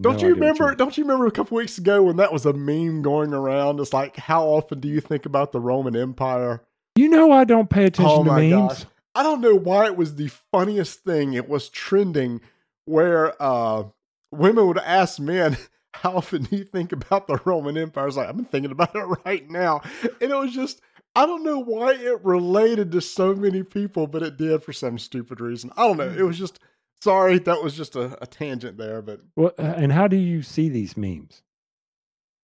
Don't 0.00 0.14
idea 0.16 0.28
you 0.28 0.34
remember? 0.34 0.74
Don't 0.74 0.96
you 0.96 1.04
remember 1.04 1.26
a 1.26 1.30
couple 1.30 1.56
weeks 1.56 1.78
ago 1.78 2.02
when 2.02 2.16
that 2.16 2.32
was 2.32 2.46
a 2.46 2.52
meme 2.52 3.02
going 3.02 3.32
around? 3.32 3.80
It's 3.80 3.92
like, 3.92 4.16
how 4.16 4.46
often 4.46 4.80
do 4.80 4.88
you 4.88 5.00
think 5.00 5.26
about 5.26 5.52
the 5.52 5.60
Roman 5.60 5.96
Empire? 5.96 6.62
You 6.96 7.08
know 7.08 7.30
I 7.30 7.44
don't 7.44 7.70
pay 7.70 7.84
attention 7.84 8.12
Oh 8.12 8.24
to 8.24 8.32
memes. 8.32 8.72
gosh. 8.72 8.84
I 9.14 9.22
don't 9.22 9.40
know 9.40 9.54
why 9.54 9.86
it 9.86 9.96
was 9.96 10.14
the 10.16 10.28
funniest 10.52 11.00
thing. 11.04 11.32
It 11.34 11.48
was 11.48 11.68
trending 11.68 12.40
where 12.84 13.40
uh, 13.40 13.84
women 14.32 14.66
would 14.66 14.78
ask 14.78 15.18
men, 15.18 15.56
How 15.94 16.16
often 16.16 16.42
do 16.42 16.56
you 16.56 16.64
think 16.64 16.92
about 16.92 17.26
the 17.26 17.40
Roman 17.44 17.76
Empire? 17.76 18.04
I 18.04 18.06
was 18.06 18.16
like, 18.16 18.28
I've 18.28 18.36
been 18.36 18.44
thinking 18.44 18.70
about 18.70 18.94
it 18.94 19.00
right 19.24 19.48
now. 19.50 19.80
And 20.20 20.30
it 20.30 20.36
was 20.36 20.52
just, 20.52 20.80
I 21.16 21.26
don't 21.26 21.42
know 21.42 21.58
why 21.58 21.94
it 21.94 22.24
related 22.24 22.92
to 22.92 23.00
so 23.00 23.34
many 23.34 23.62
people, 23.64 24.06
but 24.06 24.22
it 24.22 24.36
did 24.36 24.62
for 24.62 24.72
some 24.72 24.98
stupid 24.98 25.40
reason. 25.40 25.72
I 25.76 25.86
don't 25.86 25.96
know. 25.96 26.08
It 26.08 26.22
was 26.22 26.38
just, 26.38 26.60
sorry, 27.02 27.38
that 27.40 27.62
was 27.62 27.74
just 27.76 27.96
a, 27.96 28.16
a 28.22 28.26
tangent 28.26 28.76
there, 28.78 29.02
but 29.02 29.20
Well, 29.36 29.52
uh, 29.58 29.62
and 29.76 29.92
how 29.92 30.08
do 30.08 30.16
you 30.16 30.42
see 30.42 30.68
these 30.68 30.96
memes? 30.96 31.42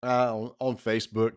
uh, 0.03 0.35
on, 0.35 0.51
on 0.59 0.77
Facebook, 0.77 1.33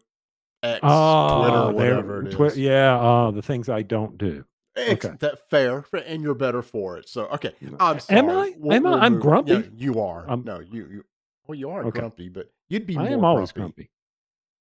X, 0.63 0.81
Oh, 0.83 1.43
Twitter, 1.43 1.73
whatever 1.77 2.23
it 2.23 2.29
is. 2.29 2.35
Twi- 2.35 2.53
yeah, 2.55 2.99
uh, 2.99 3.31
the 3.31 3.43
things 3.43 3.69
I 3.69 3.83
don't 3.83 4.19
do. 4.19 4.45
It's 4.75 5.05
Okay. 5.05 5.17
that 5.21 5.49
fair, 5.49 5.85
and 6.05 6.23
you're 6.23 6.35
better 6.35 6.61
for 6.63 6.99
it. 6.99 7.09
So, 7.09 7.27
okay, 7.29 7.53
I'm 7.81 7.99
sorry. 8.01 8.19
Am 8.19 8.29
I? 8.29 8.55
Am 8.75 8.87
I? 8.87 8.99
I'm 8.99 9.19
grumpy. 9.21 9.53
Yeah, 9.53 9.63
you 9.75 10.01
are. 10.01 10.29
I'm- 10.29 10.43
no, 10.45 10.61
you, 10.61 10.87
you. 10.91 11.05
Well, 11.47 11.57
you 11.57 11.71
are 11.71 11.85
Okay. 11.87 12.01
grumpy, 12.01 12.29
but 12.29 12.51
you'd 12.69 12.87
be. 12.87 12.97
I 12.97 13.05
more 13.05 13.13
am 13.13 13.25
always 13.25 13.53
grumpy. 13.53 13.89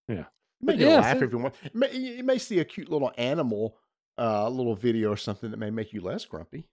grumpy. 0.08 0.26
Make 0.62 0.80
you 0.80 0.88
laugh 0.88 1.22
if 1.22 1.32
you 1.32 1.38
want. 1.38 1.54
You 1.94 2.24
may, 2.24 2.38
see 2.38 2.60
a 2.60 2.66
cute 2.66 2.90
little 2.90 3.12
animal, 3.18 3.78
uh, 4.18 4.48
little 4.50 4.76
video 4.76 5.12
or 5.12 5.18
something 5.18 5.52
that 5.52 5.58
may 5.58 5.70
make 5.70 5.92
you 5.94 6.00
less 6.02 6.24
grumpy. 6.26 6.66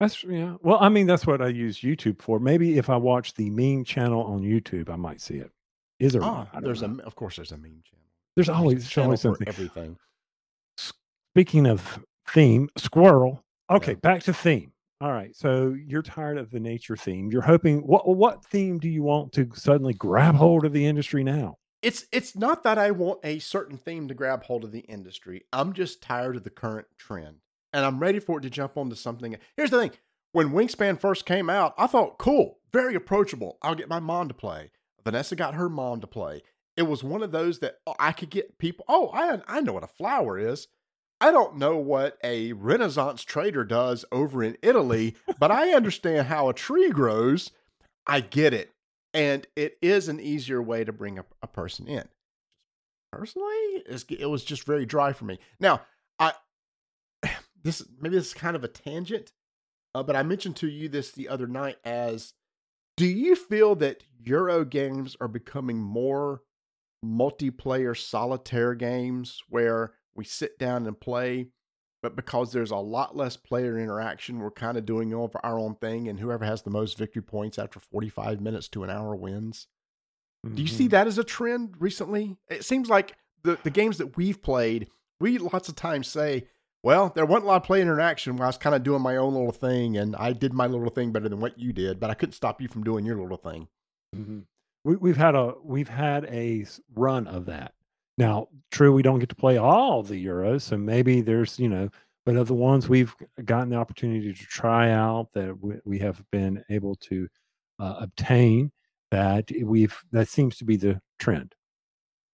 That's 0.00 0.22
yeah. 0.24 0.56
Well, 0.62 0.78
I 0.80 0.88
mean, 0.88 1.06
that's 1.06 1.26
what 1.26 1.42
I 1.42 1.48
use 1.48 1.80
YouTube 1.80 2.22
for. 2.22 2.38
Maybe 2.38 2.78
if 2.78 2.88
I 2.88 2.96
watch 2.96 3.34
the 3.34 3.50
meme 3.50 3.84
channel 3.84 4.22
on 4.22 4.40
YouTube, 4.42 4.88
I 4.90 4.96
might 4.96 5.20
see 5.20 5.36
it. 5.38 5.50
Is 5.98 6.12
there? 6.12 6.22
Ah, 6.22 6.36
one? 6.38 6.46
I 6.52 6.54
don't 6.56 6.64
there's 6.64 6.82
know. 6.82 6.98
a. 7.02 7.06
Of 7.06 7.16
course, 7.16 7.36
there's 7.36 7.50
a 7.52 7.56
meme 7.56 7.82
channel. 7.84 8.04
There's 8.36 8.48
a 8.48 8.54
always 8.54 8.88
channel 8.88 9.08
always 9.08 9.20
something. 9.22 9.48
everything. 9.48 9.96
Speaking 10.76 11.66
of 11.66 11.98
theme, 12.28 12.68
squirrel. 12.76 13.42
Okay, 13.70 13.92
Yeah. 13.92 13.98
back 14.02 14.22
to 14.24 14.32
theme. 14.32 14.72
All 15.00 15.12
right. 15.12 15.34
So 15.36 15.76
you're 15.86 16.02
tired 16.02 16.38
of 16.38 16.50
the 16.50 16.58
nature 16.60 16.96
theme. 16.96 17.30
You're 17.30 17.42
hoping 17.42 17.80
what 17.86 18.06
what 18.08 18.44
theme 18.44 18.78
do 18.78 18.88
you 18.88 19.02
want 19.02 19.32
to 19.34 19.48
suddenly 19.54 19.94
grab 19.94 20.34
hold 20.36 20.64
of 20.64 20.72
the 20.72 20.86
industry 20.86 21.22
now? 21.24 21.56
it's 21.80 22.06
it's 22.10 22.34
not 22.34 22.64
that 22.64 22.76
I 22.76 22.90
want 22.90 23.20
a 23.22 23.38
certain 23.38 23.78
theme 23.78 24.08
to 24.08 24.14
grab 24.14 24.42
hold 24.42 24.64
of 24.64 24.72
the 24.72 24.80
industry. 24.80 25.44
I'm 25.52 25.72
just 25.72 26.02
tired 26.02 26.34
of 26.34 26.42
the 26.42 26.50
current 26.50 26.88
trend. 26.98 27.36
And 27.78 27.86
I'm 27.86 28.00
ready 28.00 28.18
for 28.18 28.38
it 28.38 28.40
to 28.40 28.50
jump 28.50 28.76
onto 28.76 28.96
something. 28.96 29.36
Here's 29.56 29.70
the 29.70 29.78
thing. 29.78 29.92
When 30.32 30.50
Wingspan 30.50 30.98
first 30.98 31.24
came 31.24 31.48
out, 31.48 31.74
I 31.78 31.86
thought, 31.86 32.18
cool, 32.18 32.58
very 32.72 32.96
approachable. 32.96 33.56
I'll 33.62 33.76
get 33.76 33.88
my 33.88 34.00
mom 34.00 34.26
to 34.26 34.34
play. 34.34 34.72
Vanessa 35.04 35.36
got 35.36 35.54
her 35.54 35.68
mom 35.68 36.00
to 36.00 36.08
play. 36.08 36.42
It 36.76 36.88
was 36.88 37.04
one 37.04 37.22
of 37.22 37.30
those 37.30 37.60
that 37.60 37.76
oh, 37.86 37.94
I 38.00 38.10
could 38.10 38.30
get 38.30 38.58
people, 38.58 38.84
oh, 38.88 39.12
I 39.14 39.42
I 39.46 39.60
know 39.60 39.74
what 39.74 39.84
a 39.84 39.86
flower 39.86 40.40
is. 40.40 40.66
I 41.20 41.30
don't 41.30 41.56
know 41.56 41.76
what 41.76 42.18
a 42.24 42.52
Renaissance 42.52 43.22
trader 43.22 43.62
does 43.62 44.04
over 44.10 44.42
in 44.42 44.56
Italy, 44.60 45.14
but 45.38 45.52
I 45.52 45.70
understand 45.70 46.26
how 46.26 46.48
a 46.48 46.54
tree 46.54 46.90
grows. 46.90 47.52
I 48.08 48.22
get 48.22 48.52
it 48.52 48.72
and 49.14 49.46
it 49.54 49.78
is 49.80 50.08
an 50.08 50.18
easier 50.18 50.60
way 50.60 50.82
to 50.82 50.92
bring 50.92 51.16
a, 51.16 51.24
a 51.44 51.46
person 51.46 51.86
in. 51.86 52.08
Personally, 53.12 53.84
it 53.86 54.28
was 54.28 54.42
just 54.42 54.64
very 54.64 54.84
dry 54.84 55.12
for 55.12 55.26
me. 55.26 55.38
Now, 55.60 55.82
I 56.18 56.32
this 57.62 57.82
maybe 58.00 58.16
this 58.16 58.28
is 58.28 58.34
kind 58.34 58.56
of 58.56 58.64
a 58.64 58.68
tangent, 58.68 59.32
uh, 59.94 60.02
but 60.02 60.16
I 60.16 60.22
mentioned 60.22 60.56
to 60.56 60.68
you 60.68 60.88
this 60.88 61.10
the 61.12 61.28
other 61.28 61.46
night 61.46 61.76
as 61.84 62.34
do 62.96 63.06
you 63.06 63.36
feel 63.36 63.74
that 63.76 64.02
Euro 64.24 64.64
games 64.64 65.16
are 65.20 65.28
becoming 65.28 65.78
more 65.78 66.42
multiplayer 67.04 67.96
solitaire 67.96 68.74
games 68.74 69.40
where 69.48 69.92
we 70.14 70.24
sit 70.24 70.58
down 70.58 70.86
and 70.86 70.98
play, 71.00 71.46
but 72.02 72.16
because 72.16 72.52
there's 72.52 72.72
a 72.72 72.76
lot 72.76 73.16
less 73.16 73.36
player 73.36 73.78
interaction, 73.78 74.40
we're 74.40 74.50
kind 74.50 74.76
of 74.76 74.84
doing 74.84 75.14
all 75.14 75.30
our 75.44 75.58
own 75.58 75.76
thing, 75.76 76.08
and 76.08 76.18
whoever 76.18 76.44
has 76.44 76.62
the 76.62 76.70
most 76.70 76.98
victory 76.98 77.22
points 77.22 77.58
after 77.58 77.78
45 77.78 78.40
minutes 78.40 78.68
to 78.68 78.82
an 78.82 78.90
hour 78.90 79.14
wins? 79.14 79.68
Do 80.54 80.60
you 80.62 80.68
see 80.68 80.86
Mhm. 80.86 80.90
that 80.90 81.06
as 81.06 81.18
a 81.18 81.24
trend 81.24 81.74
recently? 81.80 82.36
It 82.48 82.64
seems 82.64 82.88
like 82.88 83.16
the, 83.42 83.58
the 83.62 83.70
games 83.70 83.98
that 83.98 84.16
we've 84.16 84.42
played, 84.42 84.88
we 85.20 85.38
lots 85.38 85.68
of 85.68 85.76
times 85.76 86.08
say, 86.08 86.48
well, 86.82 87.10
there 87.14 87.26
wasn't 87.26 87.44
a 87.44 87.48
lot 87.48 87.56
of 87.56 87.64
player 87.64 87.82
interaction 87.82 88.36
where 88.36 88.46
I 88.46 88.48
was 88.48 88.58
kind 88.58 88.74
of 88.74 88.82
doing 88.82 89.02
my 89.02 89.16
own 89.16 89.34
little 89.34 89.52
thing 89.52 89.96
and 89.96 90.14
I 90.16 90.32
did 90.32 90.52
my 90.52 90.66
little 90.66 90.90
thing 90.90 91.12
better 91.12 91.28
than 91.28 91.40
what 91.40 91.58
you 91.58 91.72
did, 91.72 91.98
but 91.98 92.10
I 92.10 92.14
couldn't 92.14 92.34
stop 92.34 92.60
you 92.60 92.68
from 92.68 92.84
doing 92.84 93.04
your 93.04 93.16
little 93.20 93.36
thing. 93.36 93.68
Mhm. 94.14 94.44
We, 94.84 94.96
we've 94.96 95.16
had 95.16 95.34
a 95.34 95.54
we've 95.62 95.88
had 95.88 96.24
a 96.26 96.64
run 96.94 97.26
of 97.26 97.46
that. 97.46 97.74
Now, 98.16 98.48
true, 98.70 98.92
we 98.92 99.02
don't 99.02 99.18
get 99.18 99.28
to 99.30 99.34
play 99.34 99.56
all 99.58 100.02
the 100.02 100.24
Euros, 100.24 100.62
so 100.62 100.76
maybe 100.76 101.20
there's 101.20 101.58
you 101.58 101.68
know, 101.68 101.88
but 102.24 102.36
of 102.36 102.46
the 102.48 102.54
ones 102.54 102.88
we've 102.88 103.14
gotten 103.44 103.70
the 103.70 103.76
opportunity 103.76 104.32
to 104.32 104.44
try 104.44 104.90
out 104.90 105.32
that 105.32 105.60
we, 105.60 105.76
we 105.84 105.98
have 105.98 106.22
been 106.30 106.64
able 106.70 106.94
to 106.96 107.28
uh, 107.80 107.96
obtain, 108.00 108.70
that 109.10 109.50
we've 109.62 109.96
that 110.12 110.28
seems 110.28 110.56
to 110.58 110.64
be 110.64 110.76
the 110.76 111.00
trend. 111.18 111.54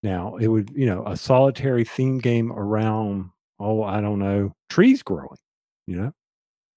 Now, 0.02 0.36
it 0.36 0.48
would 0.48 0.70
you 0.76 0.86
know 0.86 1.02
a 1.06 1.16
solitary 1.16 1.84
theme 1.84 2.18
game 2.18 2.52
around 2.52 3.30
oh 3.60 3.82
I 3.82 4.00
don't 4.00 4.18
know 4.18 4.54
trees 4.70 5.02
growing, 5.02 5.38
you 5.86 5.96
know, 5.96 6.12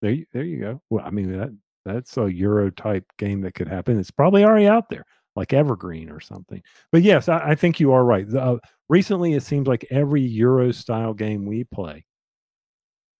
there 0.01 0.11
you, 0.11 0.25
there 0.33 0.43
you 0.43 0.59
go. 0.59 0.81
Well, 0.89 1.05
I 1.05 1.09
mean 1.11 1.31
that 1.37 1.49
that's 1.85 2.17
a 2.17 2.31
Euro 2.33 2.69
type 2.71 3.05
game 3.17 3.41
that 3.41 3.53
could 3.55 3.67
happen. 3.67 3.99
It's 3.99 4.11
probably 4.11 4.43
already 4.43 4.67
out 4.67 4.89
there 4.89 5.05
like 5.37 5.53
Evergreen 5.53 6.09
or 6.09 6.19
something. 6.19 6.61
But 6.91 7.03
yes, 7.03 7.29
I, 7.29 7.51
I 7.51 7.55
think 7.55 7.79
you 7.79 7.93
are 7.93 8.03
right. 8.03 8.27
The, 8.27 8.41
uh, 8.41 8.57
recently, 8.89 9.33
it 9.33 9.43
seems 9.43 9.67
like 9.67 9.85
every 9.91 10.21
Euro 10.21 10.71
style 10.71 11.13
game 11.13 11.45
we 11.45 11.63
play, 11.63 12.05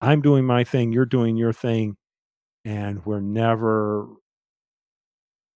I'm 0.01 0.21
doing 0.21 0.43
my 0.43 0.63
thing, 0.63 0.91
you're 0.91 1.05
doing 1.05 1.37
your 1.37 1.53
thing, 1.53 1.95
and 2.65 3.05
we're 3.05 3.21
never 3.21 4.07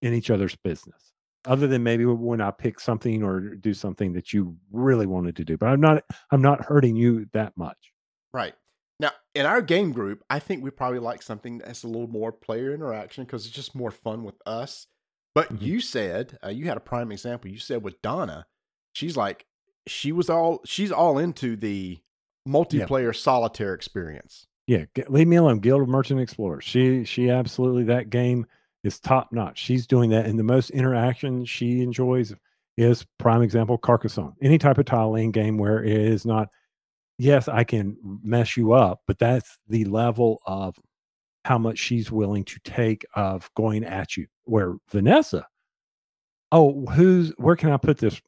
in 0.01 0.13
each 0.13 0.29
other's 0.29 0.55
business. 0.55 1.10
Other 1.45 1.65
than 1.67 1.81
maybe 1.83 2.05
when 2.05 2.39
I 2.41 2.51
pick 2.51 2.79
something 2.79 3.23
or 3.23 3.55
do 3.55 3.73
something 3.73 4.13
that 4.13 4.31
you 4.31 4.57
really 4.71 5.07
wanted 5.07 5.35
to 5.37 5.43
do, 5.45 5.57
but 5.57 5.67
I'm 5.69 5.81
not. 5.81 6.03
I'm 6.31 6.41
not 6.41 6.65
hurting 6.65 6.95
you 6.95 7.27
that 7.33 7.57
much. 7.57 7.91
Right. 8.33 8.53
Now, 8.99 9.09
in 9.33 9.47
our 9.47 9.63
game 9.63 9.91
group, 9.91 10.23
I 10.29 10.37
think 10.37 10.63
we 10.63 10.69
probably 10.69 10.99
like 10.99 11.23
something 11.23 11.57
that's 11.57 11.83
a 11.83 11.87
little 11.87 12.07
more 12.07 12.31
player 12.31 12.73
interaction 12.75 13.23
because 13.23 13.47
it's 13.47 13.55
just 13.55 13.73
more 13.73 13.89
fun 13.89 14.23
with 14.23 14.35
us. 14.45 14.85
But 15.33 15.51
Mhm. 15.51 15.61
you 15.61 15.81
said, 15.81 16.37
uh, 16.45 16.49
you 16.49 16.65
had 16.65 16.77
a 16.77 16.81
prime 16.81 17.11
example. 17.11 17.49
You 17.49 17.57
said 17.57 17.81
with 17.81 17.99
Donna, 18.03 18.45
she's 18.93 19.17
like, 19.17 19.47
she 19.87 20.11
was 20.11 20.29
all, 20.29 20.61
she's 20.65 20.91
all 20.91 21.17
into 21.17 21.55
the 21.55 21.99
multiplayer 22.47 23.15
solitaire 23.15 23.73
experience. 23.73 24.45
Yeah, 24.67 24.85
leave 25.07 25.27
me 25.27 25.37
alone. 25.37 25.59
Guild 25.59 25.81
of 25.81 25.89
Merchant 25.89 26.19
Explorers. 26.19 26.63
She 26.63 27.03
she 27.03 27.29
absolutely 27.29 27.85
that 27.85 28.09
game 28.11 28.45
is 28.83 28.99
top 28.99 29.31
notch. 29.31 29.59
She's 29.59 29.87
doing 29.87 30.09
that, 30.11 30.25
and 30.25 30.37
the 30.37 30.43
most 30.43 30.69
interaction 30.71 31.45
she 31.45 31.81
enjoys 31.81 32.33
is 32.77 33.05
prime 33.17 33.41
example 33.41 33.77
Carcassonne. 33.77 34.33
Any 34.41 34.57
type 34.57 34.77
of 34.77 34.85
tile 34.85 35.11
laying 35.11 35.31
game 35.31 35.57
where 35.57 35.83
it 35.83 35.91
is 35.91 36.25
not. 36.25 36.49
Yes, 37.17 37.47
I 37.47 37.63
can 37.63 37.97
mess 38.23 38.57
you 38.57 38.73
up, 38.73 39.01
but 39.05 39.19
that's 39.19 39.59
the 39.67 39.85
level 39.85 40.41
of 40.45 40.75
how 41.45 41.57
much 41.57 41.77
she's 41.77 42.11
willing 42.11 42.43
to 42.45 42.59
take 42.63 43.05
of 43.15 43.49
going 43.55 43.83
at 43.83 44.17
you. 44.17 44.25
Where 44.45 44.75
Vanessa, 44.89 45.47
oh, 46.51 46.85
who's 46.87 47.29
where 47.37 47.55
can 47.55 47.71
I 47.71 47.77
put 47.77 47.99
this? 47.99 48.19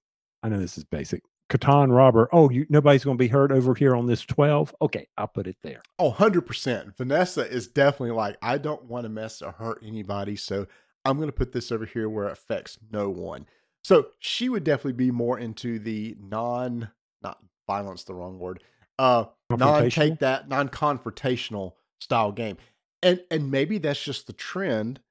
I 0.44 0.50
know 0.50 0.60
this 0.60 0.78
is 0.78 0.84
basic. 0.84 1.24
Catan 1.54 1.96
robber. 1.96 2.28
Oh, 2.32 2.50
you 2.50 2.66
nobody's 2.70 3.04
going 3.04 3.18
to 3.18 3.24
be 3.24 3.28
hurt 3.28 3.52
over 3.52 3.76
here 3.76 3.96
on 3.96 4.08
this 4.08 4.22
twelve. 4.22 4.74
Okay, 4.82 5.08
I'll 5.18 5.28
put 5.28 5.48
it 5.48 5.58
there. 5.62 5.84
Oh, 6.00 6.12
100%. 6.12 6.98
Vanessa 6.98 7.48
is 7.48 7.68
definitely 7.68 8.12
like, 8.12 8.38
I 8.42 8.58
don't 8.58 8.86
want 8.86 9.06
to 9.06 9.10
mess 9.10 9.42
or 9.42 9.52
hurt 9.52 9.82
anybody. 9.86 10.36
So 10.36 10.68
I'm 11.06 11.18
going 11.18 11.30
to 11.30 11.34
put 11.34 11.52
this 11.52 11.72
over 11.72 11.86
here 11.86 12.10
where 12.10 12.28
it 12.28 12.34
affects 12.34 12.80
no 12.92 13.10
one. 13.10 13.46
So 13.84 14.08
she 14.20 14.50
would 14.50 14.64
definitely 14.64 14.94
be 14.94 15.12
more 15.12 15.38
into 15.38 15.78
the 15.78 16.16
non, 16.20 16.90
not 17.22 17.40
violence, 17.68 18.04
the 18.04 18.14
wrong 18.14 18.40
word, 18.40 18.64
uh, 18.98 19.26
non 19.50 19.90
take 19.90 20.20
that, 20.20 20.48
non 20.48 20.70
confrontational 20.70 21.74
style 22.00 22.32
game. 22.32 22.58
And, 23.02 23.22
and 23.30 23.52
maybe 23.52 23.78
that's 23.78 24.04
just 24.04 24.28
the 24.28 24.34
trend 24.34 25.02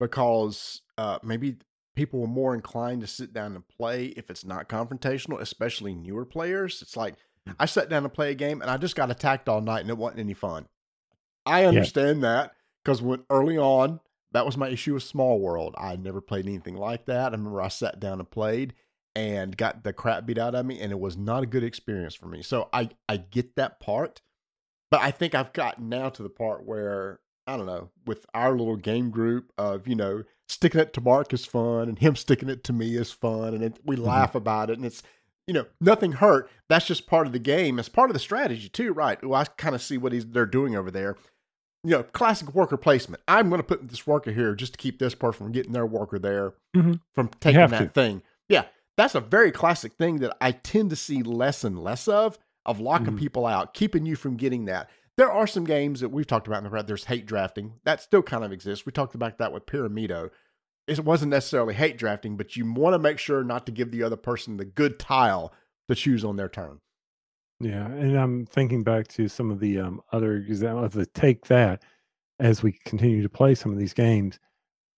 because 0.00 0.80
uh, 0.98 1.18
maybe 1.22 1.58
people 1.94 2.20
were 2.20 2.26
more 2.26 2.54
inclined 2.54 3.00
to 3.02 3.06
sit 3.06 3.32
down 3.32 3.54
and 3.54 3.68
play 3.68 4.06
if 4.16 4.30
it's 4.30 4.44
not 4.44 4.68
confrontational, 4.68 5.40
especially 5.40 5.94
newer 5.94 6.24
players. 6.24 6.82
It's 6.82 6.96
like 6.96 7.16
mm. 7.48 7.54
I 7.58 7.66
sat 7.66 7.88
down 7.88 8.02
to 8.04 8.08
play 8.08 8.30
a 8.30 8.34
game 8.34 8.62
and 8.62 8.70
I 8.70 8.76
just 8.76 8.96
got 8.96 9.10
attacked 9.10 9.48
all 9.48 9.60
night 9.60 9.80
and 9.80 9.90
it 9.90 9.98
wasn't 9.98 10.20
any 10.20 10.34
fun. 10.34 10.66
I 11.44 11.64
understand 11.64 12.22
yeah. 12.22 12.28
that 12.28 12.52
because 12.84 13.02
when 13.02 13.24
early 13.28 13.58
on, 13.58 14.00
that 14.32 14.46
was 14.46 14.56
my 14.56 14.68
issue 14.68 14.94
with 14.94 15.02
Small 15.02 15.38
World. 15.38 15.74
I 15.76 15.96
never 15.96 16.20
played 16.20 16.46
anything 16.46 16.76
like 16.76 17.06
that. 17.06 17.32
I 17.32 17.36
remember 17.36 17.60
I 17.60 17.68
sat 17.68 18.00
down 18.00 18.18
and 18.18 18.30
played 18.30 18.74
and 19.14 19.56
got 19.56 19.84
the 19.84 19.92
crap 19.92 20.24
beat 20.24 20.38
out 20.38 20.54
of 20.54 20.64
me, 20.64 20.80
and 20.80 20.90
it 20.90 20.98
was 20.98 21.16
not 21.16 21.42
a 21.42 21.46
good 21.46 21.64
experience 21.64 22.14
for 22.14 22.26
me. 22.26 22.42
So 22.42 22.68
I 22.72 22.90
I 23.08 23.18
get 23.18 23.56
that 23.56 23.78
part, 23.78 24.22
but 24.90 25.00
I 25.00 25.10
think 25.10 25.34
I've 25.34 25.52
gotten 25.52 25.88
now 25.88 26.08
to 26.08 26.22
the 26.22 26.30
part 26.30 26.64
where 26.64 27.20
I 27.46 27.56
don't 27.56 27.66
know 27.66 27.90
with 28.06 28.24
our 28.32 28.56
little 28.56 28.76
game 28.76 29.10
group 29.10 29.52
of 29.58 29.86
you 29.86 29.96
know 29.96 30.22
sticking 30.52 30.80
it 30.80 30.92
to 30.94 31.00
Mark 31.00 31.32
is 31.32 31.44
fun 31.44 31.88
and 31.88 31.98
him 31.98 32.16
sticking 32.16 32.48
it 32.48 32.64
to 32.64 32.72
me 32.72 32.96
is 32.96 33.10
fun, 33.10 33.54
and 33.54 33.62
it, 33.62 33.78
we 33.84 33.96
mm-hmm. 33.96 34.06
laugh 34.06 34.34
about 34.34 34.70
it, 34.70 34.76
and 34.76 34.86
it's 34.86 35.02
you 35.46 35.54
know 35.54 35.66
nothing 35.80 36.12
hurt. 36.12 36.50
That's 36.68 36.86
just 36.86 37.06
part 37.06 37.26
of 37.26 37.32
the 37.32 37.38
game. 37.38 37.78
It's 37.78 37.88
part 37.88 38.10
of 38.10 38.14
the 38.14 38.20
strategy 38.20 38.68
too, 38.68 38.92
right? 38.92 39.22
Well, 39.24 39.40
I 39.40 39.44
kind 39.44 39.74
of 39.74 39.82
see 39.82 39.98
what 39.98 40.12
he's 40.12 40.26
they're 40.26 40.46
doing 40.46 40.76
over 40.76 40.90
there 40.90 41.16
you 41.84 41.90
know, 41.90 42.02
classic 42.02 42.54
worker 42.54 42.76
placement. 42.76 43.22
I'm 43.26 43.48
going 43.48 43.60
to 43.60 43.66
put 43.66 43.88
this 43.88 44.06
worker 44.06 44.30
here 44.30 44.54
just 44.54 44.74
to 44.74 44.78
keep 44.78 44.98
this 44.98 45.14
person 45.14 45.46
from 45.46 45.52
getting 45.52 45.72
their 45.72 45.86
worker 45.86 46.18
there 46.18 46.54
mm-hmm. 46.74 46.94
from 47.12 47.28
taking 47.40 47.66
that 47.66 47.78
to. 47.78 47.88
thing. 47.88 48.22
Yeah, 48.48 48.64
that's 48.96 49.14
a 49.14 49.20
very 49.20 49.50
classic 49.50 49.94
thing 49.94 50.18
that 50.18 50.36
I 50.40 50.52
tend 50.52 50.90
to 50.90 50.96
see 50.96 51.22
less 51.22 51.64
and 51.64 51.82
less 51.82 52.06
of, 52.06 52.38
of 52.64 52.78
locking 52.78 53.08
mm-hmm. 53.08 53.16
people 53.18 53.46
out, 53.46 53.74
keeping 53.74 54.06
you 54.06 54.14
from 54.14 54.36
getting 54.36 54.66
that. 54.66 54.90
There 55.16 55.30
are 55.30 55.46
some 55.46 55.64
games 55.64 56.00
that 56.00 56.08
we've 56.10 56.26
talked 56.26 56.46
about 56.46 56.58
in 56.58 56.64
the 56.64 56.70
past. 56.70 56.86
There's 56.86 57.04
hate 57.04 57.26
drafting 57.26 57.74
that 57.84 58.00
still 58.00 58.22
kind 58.22 58.44
of 58.44 58.52
exists. 58.52 58.86
We 58.86 58.92
talked 58.92 59.14
about 59.14 59.38
that 59.38 59.52
with 59.52 59.66
Pyramido. 59.66 60.30
It 60.98 61.04
wasn't 61.04 61.30
necessarily 61.30 61.74
hate 61.74 61.98
drafting, 61.98 62.36
but 62.36 62.56
you 62.56 62.70
want 62.70 62.94
to 62.94 62.98
make 62.98 63.18
sure 63.18 63.44
not 63.44 63.66
to 63.66 63.72
give 63.72 63.90
the 63.90 64.02
other 64.02 64.16
person 64.16 64.56
the 64.56 64.64
good 64.64 64.98
tile 64.98 65.52
to 65.88 65.94
choose 65.94 66.24
on 66.24 66.36
their 66.36 66.48
turn. 66.48 66.80
Yeah, 67.60 67.86
and 67.86 68.16
I'm 68.16 68.46
thinking 68.46 68.82
back 68.82 69.06
to 69.08 69.28
some 69.28 69.50
of 69.50 69.60
the 69.60 69.78
um, 69.78 70.00
other 70.12 70.36
examples 70.36 70.92
that 70.92 71.14
take 71.14 71.46
that 71.46 71.82
as 72.40 72.62
we 72.62 72.72
continue 72.84 73.22
to 73.22 73.28
play 73.28 73.54
some 73.54 73.72
of 73.72 73.78
these 73.78 73.94
games. 73.94 74.40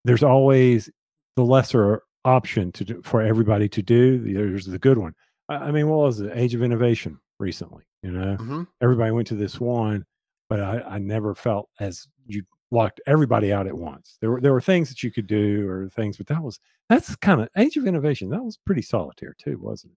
There's 0.04 0.22
always 0.22 0.90
the 1.36 1.44
lesser 1.44 2.02
option 2.24 2.72
to 2.72 2.84
do, 2.84 3.02
for 3.02 3.20
everybody 3.20 3.68
to 3.68 3.82
do. 3.82 4.18
There's 4.18 4.66
the 4.66 4.78
good 4.78 4.98
one. 4.98 5.14
I, 5.48 5.56
I 5.56 5.70
mean, 5.72 5.88
what 5.88 5.98
was 5.98 6.20
it? 6.20 6.32
Age 6.34 6.54
of 6.54 6.62
Innovation 6.62 7.18
recently. 7.38 7.84
You 8.02 8.12
know, 8.12 8.36
mm-hmm. 8.36 8.62
everybody 8.82 9.10
went 9.10 9.28
to 9.28 9.34
this 9.34 9.60
one, 9.60 10.04
but 10.48 10.60
I, 10.60 10.80
I 10.86 10.98
never 10.98 11.34
felt 11.34 11.68
as 11.80 12.06
you 12.26 12.44
locked 12.74 13.00
everybody 13.06 13.52
out 13.52 13.66
at 13.66 13.76
once. 13.76 14.18
There 14.20 14.30
were 14.30 14.40
there 14.40 14.52
were 14.52 14.60
things 14.60 14.88
that 14.88 15.02
you 15.02 15.10
could 15.10 15.26
do 15.26 15.68
or 15.68 15.88
things, 15.88 16.16
but 16.16 16.26
that 16.26 16.42
was 16.42 16.60
that's 16.88 17.14
kind 17.16 17.40
of 17.40 17.48
Age 17.56 17.76
of 17.76 17.86
Innovation. 17.86 18.30
That 18.30 18.44
was 18.44 18.56
pretty 18.56 18.82
solitaire 18.82 19.34
too, 19.38 19.58
wasn't 19.58 19.94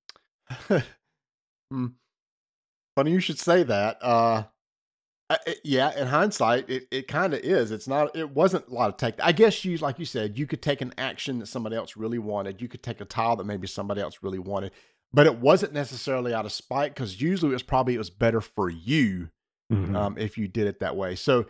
it? 0.69 0.83
mm. 1.73 1.93
Funny 2.95 3.11
you 3.11 3.19
should 3.19 3.39
say 3.39 3.63
that. 3.63 3.97
Uh, 4.01 4.43
it, 5.45 5.59
yeah, 5.63 5.97
in 5.99 6.07
hindsight, 6.07 6.69
it, 6.69 6.87
it 6.89 7.07
kind 7.07 7.33
of 7.33 7.41
is. 7.41 7.71
It's 7.71 7.87
not. 7.87 8.15
It 8.15 8.31
wasn't 8.31 8.67
a 8.67 8.73
lot 8.73 8.89
of 8.89 8.97
tech. 8.97 9.15
I 9.21 9.33
guess 9.33 9.65
you, 9.65 9.77
like 9.77 9.99
you 9.99 10.05
said, 10.05 10.39
you 10.39 10.47
could 10.47 10.61
take 10.61 10.81
an 10.81 10.93
action 10.97 11.39
that 11.39 11.47
somebody 11.47 11.75
else 11.75 11.97
really 11.97 12.19
wanted. 12.19 12.61
You 12.61 12.69
could 12.69 12.83
take 12.83 13.01
a 13.01 13.05
tile 13.05 13.35
that 13.35 13.43
maybe 13.43 13.67
somebody 13.67 13.99
else 13.99 14.19
really 14.21 14.39
wanted, 14.39 14.71
but 15.11 15.25
it 15.25 15.37
wasn't 15.37 15.73
necessarily 15.73 16.33
out 16.33 16.45
of 16.45 16.53
spite 16.53 16.93
because 16.93 17.21
usually 17.21 17.51
it 17.51 17.55
was 17.55 17.63
probably 17.63 17.95
it 17.95 17.99
was 17.99 18.09
better 18.09 18.39
for 18.39 18.69
you 18.69 19.29
mm-hmm. 19.71 19.95
um, 19.95 20.17
if 20.17 20.37
you 20.37 20.47
did 20.47 20.67
it 20.67 20.79
that 20.79 20.95
way. 20.95 21.15
So, 21.15 21.45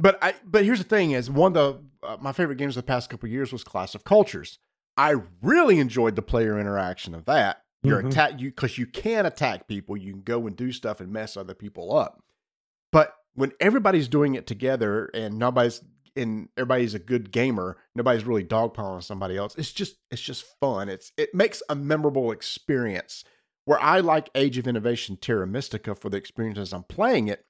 but 0.00 0.18
I 0.22 0.34
but 0.44 0.64
here's 0.64 0.78
the 0.78 0.84
thing: 0.84 1.12
is 1.12 1.30
one 1.30 1.54
of 1.56 1.80
the 2.02 2.06
uh, 2.06 2.16
my 2.20 2.32
favorite 2.32 2.56
games 2.56 2.76
of 2.76 2.84
the 2.84 2.88
past 2.88 3.10
couple 3.10 3.28
years 3.28 3.52
was 3.52 3.62
Clash 3.62 3.94
of 3.94 4.04
Cultures. 4.04 4.58
I 4.96 5.14
really 5.42 5.78
enjoyed 5.78 6.16
the 6.16 6.22
player 6.22 6.58
interaction 6.58 7.14
of 7.14 7.26
that. 7.26 7.62
You're 7.82 7.98
mm-hmm. 7.98 8.08
attack 8.08 8.40
you 8.40 8.50
because 8.50 8.78
you 8.78 8.86
can 8.86 9.26
attack 9.26 9.68
people. 9.68 9.96
You 9.96 10.12
can 10.12 10.22
go 10.22 10.46
and 10.46 10.56
do 10.56 10.72
stuff 10.72 11.00
and 11.00 11.12
mess 11.12 11.36
other 11.36 11.54
people 11.54 11.96
up. 11.96 12.22
But 12.92 13.14
when 13.34 13.52
everybody's 13.60 14.08
doing 14.08 14.34
it 14.34 14.46
together 14.46 15.10
and 15.14 15.38
nobody's 15.38 15.82
and 16.16 16.48
everybody's 16.56 16.94
a 16.94 16.98
good 16.98 17.30
gamer, 17.30 17.76
nobody's 17.94 18.24
really 18.24 18.44
dogpiling 18.44 19.02
somebody 19.02 19.36
else. 19.36 19.54
It's 19.56 19.72
just 19.72 19.96
it's 20.10 20.22
just 20.22 20.44
fun. 20.60 20.88
It's 20.88 21.12
it 21.16 21.34
makes 21.34 21.62
a 21.68 21.74
memorable 21.74 22.32
experience. 22.32 23.24
Where 23.66 23.80
I 23.80 24.00
like 24.00 24.30
Age 24.34 24.58
of 24.58 24.66
Innovation 24.66 25.16
Terra 25.16 25.46
Mystica 25.46 25.94
for 25.94 26.08
the 26.08 26.16
experiences 26.16 26.72
I'm 26.72 26.82
playing 26.84 27.28
it. 27.28 27.44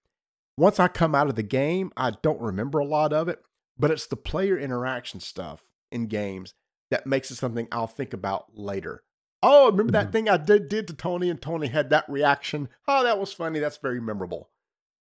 Once 0.61 0.79
I 0.79 0.88
come 0.88 1.14
out 1.14 1.29
of 1.29 1.37
the 1.37 1.42
game, 1.42 1.90
I 1.96 2.11
don't 2.11 2.38
remember 2.38 2.81
a 2.81 2.85
lot 2.85 3.14
of 3.14 3.29
it, 3.29 3.42
but 3.79 3.90
it's 3.90 4.07
the 4.07 4.14
player 4.14 4.59
interaction 4.59 5.18
stuff 5.18 5.62
in 5.90 6.07
games 6.07 6.53
that 6.90 7.07
makes 7.07 7.31
it 7.31 7.37
something 7.37 7.66
I'll 7.73 7.87
think 7.87 8.12
about 8.12 8.49
later. 8.53 9.03
Oh, 9.42 9.70
remember 9.70 9.92
that 9.92 10.09
mm-hmm. 10.09 10.12
thing 10.12 10.29
I 10.29 10.37
did, 10.37 10.68
did 10.68 10.87
to 10.88 10.92
Tony 10.92 11.31
and 11.31 11.40
Tony 11.40 11.68
had 11.68 11.88
that 11.88 12.05
reaction? 12.11 12.68
Oh, 12.87 13.03
that 13.05 13.18
was 13.18 13.33
funny. 13.33 13.59
That's 13.59 13.79
very 13.79 14.03
memorable. 14.03 14.51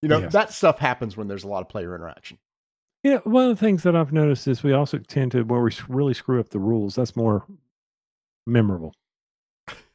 You 0.01 0.07
know, 0.07 0.19
yes. 0.19 0.31
that 0.31 0.53
stuff 0.53 0.79
happens 0.79 1.17
when 1.17 1.27
there's 1.27 1.43
a 1.43 1.49
lot 1.49 1.61
of 1.61 1.67
player 1.67 1.93
interaction. 1.93 2.37
Yeah, 3.03 3.17
one 3.25 3.49
of 3.49 3.59
the 3.59 3.65
things 3.65 3.83
that 3.83 3.97
I've 3.97 4.13
noticed 4.13 4.47
is 4.47 4.63
we 4.63 4.71
also 4.71 4.97
tend 4.99 5.33
to 5.33 5.43
where 5.43 5.59
we 5.59 5.71
really 5.89 6.13
screw 6.13 6.39
up 6.39 6.49
the 6.49 6.59
rules. 6.59 6.95
That's 6.95 7.17
more 7.17 7.45
memorable. 8.47 8.93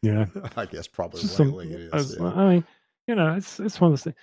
Yeah, 0.03 0.27
I 0.59 0.67
guess 0.67 0.89
probably 0.89 1.23
Some, 1.23 1.59
it 1.59 1.71
is. 1.71 2.19
I, 2.21 2.23
yeah. 2.23 2.33
I 2.35 2.49
mean, 2.51 2.65
you 3.07 3.15
know, 3.15 3.33
it's 3.33 3.61
it's 3.61 3.81
one 3.81 3.93
of 3.93 3.93
those 3.93 4.05
things. 4.05 4.17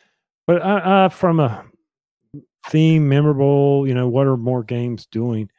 But 0.52 0.66
I, 0.66 1.06
I, 1.06 1.08
from 1.08 1.40
a 1.40 1.64
theme, 2.68 3.08
memorable. 3.08 3.88
You 3.88 3.94
know, 3.94 4.10
what 4.10 4.28
are 4.28 4.36
more 4.36 4.66
games 4.66 5.06
doing? 5.06 5.50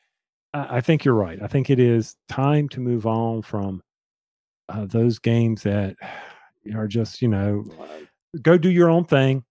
I, 0.52 0.76
I 0.76 0.81
think 0.83 1.02
you're 1.02 1.14
right. 1.14 1.38
I 1.42 1.46
think 1.46 1.70
it 1.70 1.81
is 1.81 2.14
time 2.28 2.68
to 2.68 2.81
move 2.81 3.07
on 3.07 3.40
from 3.40 3.83
uh, 4.68 4.85
those 4.85 5.18
games 5.18 5.62
that 5.62 5.96
are 6.74 6.87
just 6.87 7.22
you 7.22 7.28
know 7.28 7.64
go 8.42 8.59
do 8.59 8.70
your 8.70 8.90
own 8.90 9.07
thing 9.07 9.44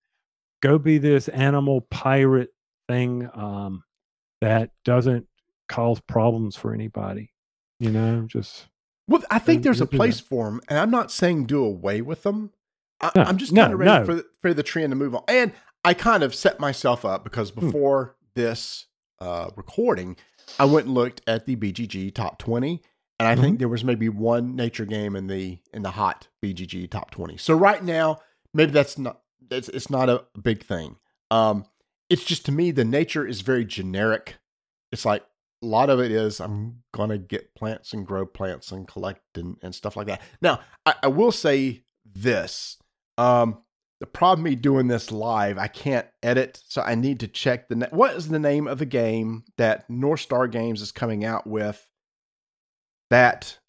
go 0.62 0.78
be 0.78 1.00
this 1.00 1.28
animal 1.30 1.82
pirate 1.90 2.50
thing 2.88 3.28
um, 3.34 3.84
that 4.42 4.70
doesn't 4.86 5.26
cause 5.68 6.00
problems 6.02 6.56
for 6.56 6.72
anybody 6.72 7.34
you 7.80 7.90
know 7.90 8.26
just 8.28 8.68
well 9.08 9.22
i 9.30 9.40
think 9.40 9.64
there's 9.64 9.82
a 9.82 9.86
place 9.86 10.20
for 10.20 10.46
them 10.46 10.62
and 10.70 10.80
i'm 10.80 10.92
not 10.92 11.12
saying 11.12 11.46
do 11.46 11.64
away 11.64 12.02
with 12.02 12.24
them 12.24 12.52
I, 13.02 13.12
am 13.16 13.38
just 13.38 13.56
kind 13.56 13.70
no, 13.70 13.74
of 13.74 13.80
ready 13.80 14.00
no. 14.00 14.06
for, 14.06 14.16
the, 14.16 14.26
for 14.42 14.54
the 14.54 14.64
trend 14.64 14.92
to 14.92 14.96
move 14.96 15.16
on 15.16 15.24
and 15.28 15.54
i 15.84 15.94
kind 15.94 16.24
of 16.24 16.36
set 16.36 16.60
myself 16.60 17.04
up 17.06 17.24
because 17.24 17.50
hmm. 17.50 17.66
before 17.66 18.08
mm. 18.08 18.36
this 18.36 18.86
uh, 19.20 19.50
recording 19.56 20.16
i 20.60 20.66
went 20.66 20.88
and 20.88 20.96
looked 20.96 21.22
at 21.28 21.46
the 21.46 21.56
bgg 21.56 22.14
top 22.14 22.40
20 22.40 22.82
and 23.22 23.28
I 23.28 23.34
mm-hmm. 23.34 23.44
think 23.44 23.60
there 23.60 23.70
was 23.70 23.84
maybe 23.84 24.10
one 24.10 24.56
nature 24.56 24.84
game 24.84 25.16
in 25.16 25.28
the 25.28 25.60
in 25.72 25.84
the 25.84 25.92
hot 25.92 26.28
BGG 26.44 26.90
top 26.90 27.12
20. 27.12 27.38
So 27.38 27.54
right 27.54 27.84
now, 27.84 28.18
maybe 28.52 28.72
that's 28.72 28.98
not 28.98 29.22
it's 29.52 29.70
it's 29.70 29.92
not 29.92 30.10
a 30.10 30.24
big 30.42 30.64
thing. 30.64 30.96
Um 31.30 31.66
it's 32.10 32.24
just 32.24 32.48
to 32.48 32.52
me 32.52 32.72
the 32.72 32.84
nature 32.84 33.28
is 33.28 33.42
very 33.42 33.64
generic. 33.64 34.38
It's 34.92 35.06
like 35.06 35.24
a 35.62 35.68
lot 35.68 35.92
of 35.92 36.00
it 36.00 36.12
is 36.12 36.40
I'm 36.40 36.82
gonna 36.96 37.20
get 37.20 37.54
plants 37.54 37.94
and 37.94 38.08
grow 38.08 38.26
plants 38.26 38.72
and 38.72 38.88
collect 38.88 39.38
and, 39.38 39.58
and 39.62 39.76
stuff 39.76 39.96
like 39.96 40.08
that. 40.08 40.24
Now, 40.42 40.62
I, 40.88 40.96
I 41.04 41.08
will 41.10 41.32
say 41.32 41.84
this. 42.04 42.80
Um 43.18 43.58
the 44.00 44.08
problem 44.08 44.44
me 44.44 44.56
doing 44.56 44.88
this 44.88 45.12
live, 45.12 45.60
I 45.60 45.68
can't 45.68 46.08
edit, 46.24 46.60
so 46.68 46.82
I 46.82 46.96
need 46.96 47.20
to 47.20 47.28
check 47.28 47.70
the 47.70 47.76
na- 47.76 47.88
what 47.92 48.16
is 48.16 48.30
the 48.30 48.40
name 48.40 48.68
of 48.68 48.80
the 48.80 48.86
game 48.86 49.44
that 49.58 49.88
North 49.90 50.22
Star 50.22 50.48
Games 50.48 50.82
is 50.82 50.92
coming 50.92 51.24
out 51.24 51.46
with 51.46 51.88
that 53.12 53.60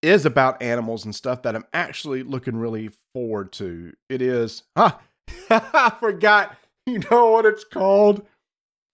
is 0.00 0.24
about 0.24 0.62
animals 0.62 1.04
and 1.04 1.14
stuff 1.14 1.42
that 1.42 1.54
I'm 1.54 1.66
actually 1.74 2.22
looking 2.22 2.56
really 2.56 2.90
forward 3.12 3.52
to. 3.52 3.92
It 4.08 4.22
is, 4.22 4.62
ah, 4.76 4.98
I 5.50 5.92
forgot. 6.00 6.56
You 6.86 7.00
know 7.10 7.30
what 7.30 7.46
it's 7.46 7.64
called? 7.64 8.26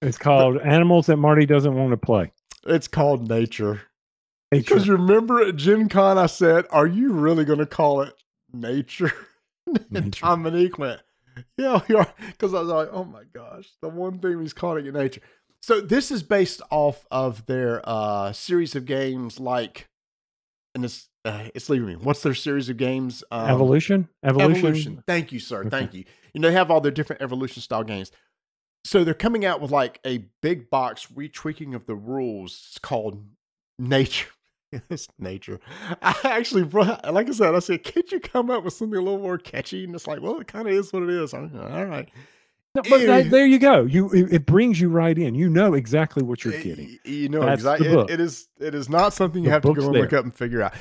It's 0.03 0.19
called 0.19 0.57
the, 0.57 0.67
Animals 0.67 1.07
That 1.07 1.17
Marty 1.17 1.47
Doesn't 1.47 1.75
Want 1.75 1.93
to 1.93 1.97
Play. 1.97 2.33
It's 2.67 2.89
called 2.89 3.29
Nature. 3.29 3.83
nature. 4.53 4.65
Because 4.65 4.89
remember 4.89 5.41
at 5.41 5.57
Gen 5.57 5.89
Con, 5.89 6.19
I 6.19 6.27
said, 6.27 6.67
Are 6.71 6.87
you 6.87 7.13
really 7.13 7.45
going 7.45 7.61
to 7.61 7.67
call 7.67 8.03
it 8.03 8.15
Nature? 8.53 9.13
and 9.95 10.13
Dominic 10.13 10.79
went, 10.79 11.01
Yeah, 11.57 11.81
we 11.89 11.95
are. 11.95 12.13
Because 12.27 12.55
I 12.55 12.61
was 12.61 12.69
like, 12.69 12.89
Oh 12.93 13.05
my 13.05 13.25
gosh, 13.33 13.69
the 13.81 13.89
one 13.89 14.19
thing 14.19 14.41
he's 14.41 14.53
calling 14.53 14.87
it 14.87 14.95
Nature. 14.95 15.23
So 15.61 15.81
this 15.81 16.11
is 16.11 16.23
based 16.23 16.63
off 16.71 17.05
of 17.11 17.47
their 17.47 17.83
uh, 17.85 18.33
series 18.33 18.77
of 18.77 18.85
games 18.85 19.41
like 19.41 19.89
and 20.75 20.85
it's 20.85 21.09
uh, 21.25 21.49
it's 21.55 21.69
leaving 21.69 21.89
me. 21.89 21.97
What's 21.97 22.23
their 22.23 22.35
series 22.35 22.69
of 22.69 22.77
games? 22.77 23.25
Um, 23.31 23.51
evolution? 23.51 24.09
evolution, 24.23 24.59
evolution. 24.59 25.05
Thank 25.07 25.33
you, 25.33 25.41
sir. 25.41 25.61
Okay. 25.61 25.71
Thank 25.71 25.95
you. 25.95 26.05
You 26.33 26.41
know 26.41 26.49
they 26.49 26.55
have 26.55 26.71
all 26.71 26.81
their 26.81 26.93
different 26.93 27.23
evolution 27.23 27.63
style 27.63 27.85
games. 27.85 28.13
So 28.85 29.05
they're 29.05 29.15
coming 29.15 29.45
out 29.45 29.61
with 29.61 29.71
like 29.71 30.01
a 30.07 30.27
big 30.41 30.71
box 30.71 31.07
retweaking 31.07 31.75
of 31.75 31.87
the 31.87 31.97
rules. 31.97 32.69
It's 32.71 32.79
called 32.79 33.27
nature. 33.79 34.29
it's 34.91 35.09
nature. 35.19 35.61
I 36.03 36.15
actually 36.25 36.65
brought, 36.65 37.13
like 37.13 37.29
I 37.29 37.33
said, 37.33 37.55
I 37.55 37.59
said, 37.61 37.85
can't 37.85 38.11
you 38.13 38.21
come 38.21 38.51
up 38.51 38.65
with 38.65 38.75
something 38.75 38.99
a 38.99 39.03
little 39.03 39.21
more 39.21 39.39
catchy? 39.39 39.85
And 39.85 39.95
it's 39.95 40.07
like, 40.07 40.21
well, 40.21 40.41
it 40.41 40.47
kind 40.47 40.69
of 40.69 40.75
is 40.75 40.93
what 40.93 41.03
it 41.03 41.11
is. 41.11 41.33
I'm, 41.33 41.59
all 41.59 41.87
right. 41.87 42.09
No, 42.75 42.83
but 42.83 43.07
that, 43.07 43.31
there 43.31 43.47
you 43.47 43.59
go. 43.59 43.85
You 43.85 44.11
it, 44.11 44.33
it, 44.33 44.47
brings 44.47 44.81
you 44.81 44.91
right 44.91 45.17
in. 45.17 45.35
You 45.35 45.49
know 45.49 45.73
exactly 45.73 46.23
what 46.23 46.45
you're 46.45 46.55
eh, 46.55 46.63
getting. 46.63 46.99
You 47.03 47.29
know 47.31 47.49
exactly. 47.49 47.89
It, 47.89 48.11
it 48.11 48.21
is. 48.21 48.49
It 48.61 48.75
is 48.75 48.91
not 48.91 49.15
something 49.15 49.43
you 49.43 49.49
the 49.49 49.55
have 49.55 49.63
to 49.63 49.75
go 49.75 49.87
and 49.87 49.93
look 49.93 50.13
up 50.13 50.25
and 50.25 50.35
figure 50.35 50.63
out. 50.63 50.75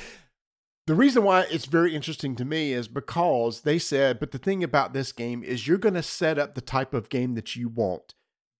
The 0.86 0.94
reason 0.94 1.24
why 1.24 1.46
it's 1.50 1.64
very 1.64 1.94
interesting 1.94 2.36
to 2.36 2.44
me 2.44 2.72
is 2.72 2.88
because 2.88 3.62
they 3.62 3.78
said, 3.78 4.20
but 4.20 4.30
the 4.30 4.38
thing 4.38 4.62
about 4.62 4.92
this 4.92 5.12
game 5.12 5.42
is 5.42 5.66
you're 5.66 5.78
going 5.78 5.94
to 5.94 6.02
set 6.02 6.38
up 6.38 6.54
the 6.54 6.60
type 6.60 6.94
of 6.94 7.08
game 7.08 7.34
that 7.34 7.56
you 7.56 7.68
want. 7.68 8.14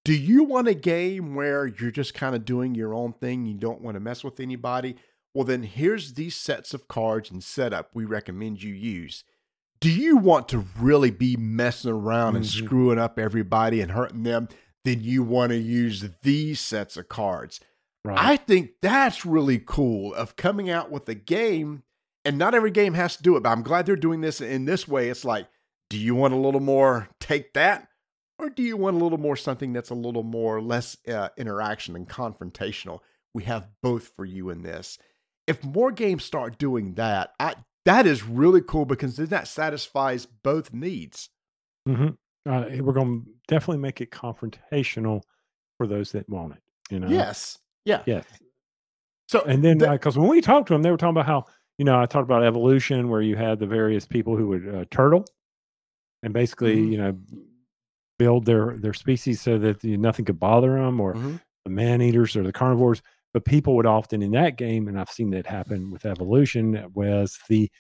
Do 0.04 0.14
you 0.14 0.44
want 0.44 0.68
a 0.68 0.74
game 0.74 1.34
where 1.34 1.66
you're 1.66 1.90
just 1.90 2.14
kind 2.14 2.34
of 2.34 2.44
doing 2.44 2.74
your 2.74 2.94
own 2.94 3.12
thing? 3.12 3.46
You 3.46 3.54
don't 3.54 3.80
want 3.80 3.94
to 3.94 4.00
mess 4.00 4.24
with 4.24 4.40
anybody? 4.40 4.96
Well, 5.38 5.44
then 5.44 5.62
here's 5.62 6.14
these 6.14 6.35
sets 6.35 6.74
of 6.74 6.88
cards 6.88 7.31
and 7.31 7.44
setup 7.44 7.90
we 7.94 8.05
recommend 8.05 8.61
you 8.61 8.74
use. 8.74 9.22
Do 9.79 9.88
you 9.88 10.16
want 10.16 10.48
to 10.48 10.64
really 10.77 11.12
be 11.12 11.37
messing 11.37 11.92
around 11.92 12.35
and 12.35 12.44
mm-hmm. 12.44 12.66
screwing 12.66 12.98
up 12.98 13.20
everybody 13.20 13.81
and 13.81 13.92
hurting 13.92 14.24
them? 14.24 14.48
Then 14.85 15.01
you 15.01 15.22
want 15.22 15.51
to 15.51 15.57
use 15.57 16.05
these 16.22 16.59
sets 16.59 16.96
of 16.96 17.09
cards. 17.09 17.61
Right. 18.05 18.18
I 18.18 18.37
think 18.37 18.81
that's 18.83 19.24
really 19.24 19.62
cool 19.64 20.12
of 20.12 20.35
coming 20.35 20.70
out 20.70 20.90
with 20.90 21.09
a 21.09 21.14
game, 21.14 21.85
and 22.24 22.37
not 22.37 22.57
every 22.57 22.72
game 22.72 22.94
has 22.94 23.16
to 23.18 23.22
do 23.22 23.37
it, 23.37 23.44
but 23.44 23.51
I'm 23.51 23.62
glad 23.62 23.87
they're 23.87 23.94
doing 23.94 24.22
this 24.22 24.40
in 24.40 24.64
this 24.64 24.88
way. 24.88 25.09
It's 25.09 25.24
like, 25.24 25.46
do 25.88 25.98
you 25.98 26.16
want 26.16 26.35
a 26.35 26.37
little 26.37 26.59
more 26.59 27.11
take 27.20 27.55
that? 27.55 27.87
Or 28.40 28.51
do 28.51 28.64
you 28.64 28.77
want 28.77 28.96
a 28.96 29.05
little 29.05 29.18
more 29.18 29.37
something 29.37 29.72
that's 29.72 29.90
a 29.90 29.94
little 29.94 30.24
more 30.24 30.61
less 30.61 30.96
uh, 31.07 31.29
interaction 31.37 31.94
and 31.94 32.09
confrontational? 32.09 33.03
We 33.33 33.44
have 33.44 33.68
both 33.85 34.09
for 34.16 34.24
you 34.24 34.51
in 34.51 34.62
this 34.62 34.98
if 35.48 35.64
more 35.64 35.90
games 35.90 36.24
start 36.24 36.58
doing 36.58 36.94
that, 36.94 37.32
I, 37.40 37.54
that 37.87 38.06
is 38.06 38.22
really 38.22 38.61
cool 38.61 38.84
because 38.84 39.16
then 39.16 39.26
that 39.28 39.48
satisfies 39.48 40.26
both 40.26 40.74
needs. 40.74 41.30
Mm-hmm. 41.88 42.08
Uh, 42.48 42.64
we're 42.82 42.92
going 42.92 43.22
to 43.22 43.30
definitely 43.48 43.80
make 43.80 44.00
it 44.00 44.11
confrontational 44.11 45.22
for 45.78 45.87
those 45.87 46.12
that 46.12 46.28
want 46.28 46.52
it. 46.52 46.62
You 46.90 47.00
know. 47.00 47.08
Yes. 47.08 47.58
Yeah. 47.84 48.02
Yes. 48.06 48.24
So 49.28 49.42
and 49.42 49.64
then 49.64 49.78
because 49.78 50.16
uh, 50.16 50.20
when 50.20 50.30
we 50.30 50.40
talked 50.40 50.68
to 50.68 50.74
them, 50.74 50.82
they 50.82 50.90
were 50.90 50.96
talking 50.96 51.16
about 51.16 51.26
how 51.26 51.46
you 51.78 51.84
know 51.84 52.00
I 52.00 52.06
talked 52.06 52.24
about 52.24 52.44
evolution 52.44 53.08
where 53.08 53.20
you 53.20 53.37
had 53.37 53.58
the 53.58 53.66
various 53.66 54.06
people 54.06 54.37
who 54.37 54.48
would 54.48 54.74
uh, 54.74 54.84
turtle, 54.90 55.26
and 56.22 56.32
basically 56.32 56.76
mm-hmm. 56.76 56.92
you 56.92 56.98
know 56.98 57.18
build 58.18 58.46
their 58.46 58.76
their 58.78 58.94
species 58.94 59.40
so 59.40 59.58
that 59.58 59.84
you 59.84 59.98
nothing 59.98 60.24
could 60.24 60.40
bother 60.40 60.74
them, 60.74 60.98
or 60.98 61.14
mm-hmm. 61.14 61.37
the 61.64 61.70
man 61.70 62.00
eaters 62.00 62.37
or 62.37 62.42
the 62.42 62.52
carnivores 62.52 63.02
but 63.32 63.44
people 63.44 63.76
would 63.76 63.86
often 63.86 64.22
in 64.22 64.30
that 64.32 64.56
game, 64.56 64.88
and 64.88 64.98
I've 64.98 65.10
seen 65.10 65.30
that 65.30 65.46
happen 65.46 65.90
with 65.90 66.06
evolution, 66.06 66.86
was 66.94 67.38
the 67.48 67.70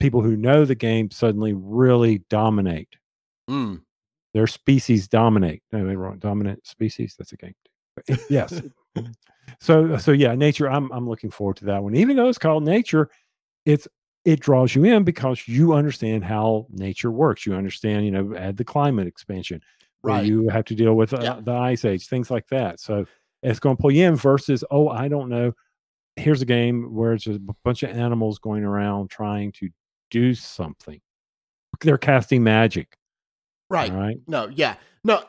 people 0.00 0.22
who 0.22 0.36
know 0.36 0.64
the 0.64 0.74
game 0.74 1.10
suddenly 1.10 1.52
really 1.52 2.18
dominate. 2.30 2.96
Mm. 3.48 3.82
Their 4.34 4.46
species 4.46 5.08
dominate. 5.08 5.62
No, 5.72 5.86
they 5.86 5.96
wrong. 5.96 6.18
Dominant 6.18 6.66
species. 6.66 7.14
That's 7.18 7.32
a 7.32 7.36
game. 7.36 7.54
yes. 8.28 8.60
so 9.60 9.96
so 9.96 10.12
yeah, 10.12 10.34
nature. 10.34 10.70
I'm 10.70 10.90
I'm 10.92 11.08
looking 11.08 11.30
forward 11.30 11.56
to 11.56 11.64
that 11.66 11.82
one. 11.82 11.94
Even 11.94 12.16
though 12.16 12.28
it's 12.28 12.38
called 12.38 12.62
nature, 12.62 13.10
it's 13.64 13.88
it 14.24 14.40
draws 14.40 14.74
you 14.74 14.84
in 14.84 15.04
because 15.04 15.48
you 15.48 15.72
understand 15.72 16.24
how 16.24 16.66
nature 16.70 17.10
works. 17.10 17.46
You 17.46 17.54
understand, 17.54 18.04
you 18.04 18.10
know, 18.10 18.36
add 18.36 18.56
the 18.56 18.64
climate 18.64 19.06
expansion. 19.06 19.62
Right. 20.02 20.24
You 20.24 20.48
have 20.48 20.64
to 20.66 20.74
deal 20.74 20.94
with 20.94 21.14
uh, 21.14 21.20
yeah. 21.22 21.40
the 21.42 21.52
ice 21.52 21.84
age, 21.84 22.06
things 22.06 22.30
like 22.30 22.46
that. 22.48 22.78
So 22.78 23.06
it's 23.42 23.60
going 23.60 23.76
to 23.76 23.80
pull 23.80 23.90
you 23.90 24.06
in 24.06 24.16
versus, 24.16 24.64
oh, 24.70 24.88
I 24.88 25.08
don't 25.08 25.28
know. 25.28 25.52
Here's 26.16 26.42
a 26.42 26.46
game 26.46 26.94
where 26.94 27.12
it's 27.12 27.26
a 27.26 27.38
bunch 27.64 27.82
of 27.82 27.90
animals 27.90 28.38
going 28.38 28.64
around 28.64 29.10
trying 29.10 29.52
to 29.52 29.68
do 30.10 30.34
something. 30.34 31.00
They're 31.80 31.98
casting 31.98 32.42
magic. 32.42 32.96
Right. 33.70 33.92
Right. 33.92 34.18
No, 34.26 34.48
yeah. 34.48 34.76
No, 35.04 35.22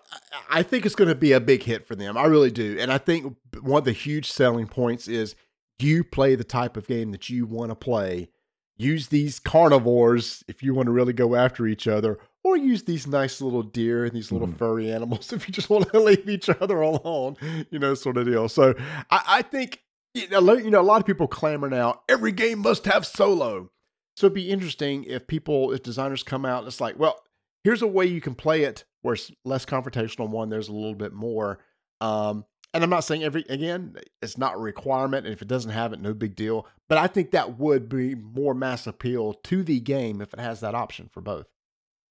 I 0.49 0.63
think 0.63 0.85
it's 0.85 0.95
going 0.95 1.09
to 1.09 1.15
be 1.15 1.31
a 1.31 1.39
big 1.39 1.63
hit 1.63 1.85
for 1.85 1.95
them. 1.95 2.17
I 2.17 2.25
really 2.25 2.49
do. 2.51 2.77
And 2.79 2.91
I 2.91 2.97
think 2.97 3.35
one 3.61 3.79
of 3.79 3.85
the 3.85 3.91
huge 3.91 4.31
selling 4.31 4.67
points 4.67 5.07
is 5.07 5.35
you 5.77 6.03
play 6.03 6.35
the 6.35 6.43
type 6.43 6.75
of 6.75 6.87
game 6.87 7.11
that 7.11 7.29
you 7.29 7.45
want 7.45 7.69
to 7.69 7.75
play. 7.75 8.29
Use 8.77 9.09
these 9.09 9.39
carnivores 9.39 10.43
if 10.47 10.63
you 10.63 10.73
want 10.73 10.87
to 10.87 10.91
really 10.91 11.13
go 11.13 11.35
after 11.35 11.67
each 11.67 11.87
other, 11.87 12.17
or 12.43 12.57
use 12.57 12.83
these 12.83 13.05
nice 13.05 13.41
little 13.41 13.63
deer 13.63 14.05
and 14.05 14.13
these 14.13 14.31
little 14.31 14.47
mm. 14.47 14.57
furry 14.57 14.91
animals 14.91 15.33
if 15.33 15.47
you 15.47 15.53
just 15.53 15.69
want 15.69 15.91
to 15.91 15.99
leave 16.01 16.29
each 16.29 16.49
other 16.49 16.81
alone, 16.81 17.37
you 17.69 17.79
know, 17.79 17.93
sort 17.93 18.17
of 18.17 18.25
deal. 18.25 18.49
So 18.49 18.75
I, 19.09 19.23
I 19.27 19.41
think 19.41 19.81
you 20.13 20.27
know, 20.29 20.53
you 20.53 20.71
know, 20.71 20.81
a 20.81 20.83
lot 20.83 20.99
of 20.99 21.05
people 21.05 21.27
clamor 21.27 21.69
now. 21.69 22.01
Every 22.09 22.31
game 22.31 22.59
must 22.59 22.85
have 22.85 23.05
solo. 23.05 23.69
So 24.17 24.25
it'd 24.27 24.35
be 24.35 24.49
interesting 24.49 25.05
if 25.05 25.27
people, 25.27 25.71
if 25.71 25.83
designers 25.83 26.23
come 26.23 26.45
out, 26.45 26.59
and 26.59 26.67
it's 26.67 26.81
like, 26.81 26.99
well, 26.99 27.21
here's 27.63 27.81
a 27.81 27.87
way 27.87 28.05
you 28.05 28.21
can 28.21 28.35
play 28.35 28.63
it 28.63 28.83
where 29.01 29.13
it's 29.13 29.31
less 29.45 29.65
confrontational. 29.65 30.29
One, 30.29 30.49
there's 30.49 30.67
a 30.67 30.73
little 30.73 30.95
bit 30.95 31.13
more. 31.13 31.59
Um, 32.01 32.45
and 32.73 32.83
I'm 32.83 32.89
not 32.89 33.03
saying 33.03 33.23
every 33.23 33.45
again, 33.49 33.95
it's 34.21 34.37
not 34.37 34.55
a 34.55 34.59
requirement, 34.59 35.25
and 35.25 35.33
if 35.33 35.41
it 35.41 35.47
doesn't 35.47 35.71
have 35.71 35.93
it, 35.93 36.01
no 36.01 36.13
big 36.13 36.35
deal. 36.35 36.67
But 36.87 36.97
I 36.97 37.07
think 37.07 37.31
that 37.31 37.57
would 37.57 37.89
be 37.89 38.13
more 38.13 38.53
mass 38.53 38.85
appeal 38.85 39.33
to 39.33 39.63
the 39.63 39.79
game 39.79 40.21
if 40.21 40.33
it 40.33 40.39
has 40.39 40.59
that 40.59 40.75
option 40.75 41.09
for 41.11 41.21
both. 41.21 41.47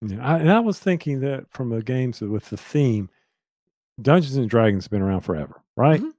Yeah, 0.03 0.25
I, 0.25 0.39
and 0.39 0.51
I 0.51 0.61
was 0.61 0.79
thinking 0.79 1.21
that 1.21 1.47
from 1.51 1.71
the 1.71 1.83
games 1.83 2.21
with 2.21 2.51
the 2.51 2.57
theme, 2.57 3.11
Dungeons 4.01 4.37
and 4.37 4.49
Dragons 4.49 4.85
has 4.85 4.89
been 4.89 5.03
around 5.03 5.23
forever, 5.23 5.63
right? 5.77 6.01
Mm-hmm. 6.01 6.11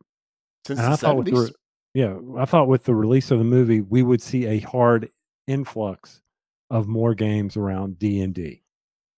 Since 0.68 0.80
and 0.80 0.94
the 0.94 1.08
I 1.08 1.14
70s. 1.14 1.26
The, 1.26 1.54
yeah, 1.94 2.18
I 2.38 2.46
thought 2.46 2.68
with 2.68 2.84
the 2.84 2.96
release 2.96 3.32
of 3.32 3.40
the 3.40 3.46
movie, 3.46 3.82
we 3.82 4.04
would 4.04 4.22
see 4.22 4.46
a 4.46 4.60
hard 4.60 5.10
influx 5.48 6.22
of 6.70 6.88
more 6.88 7.16
games 7.16 7.58
around 7.58 7.98
D 7.98 8.22
and 8.22 8.34
D. 8.34 8.64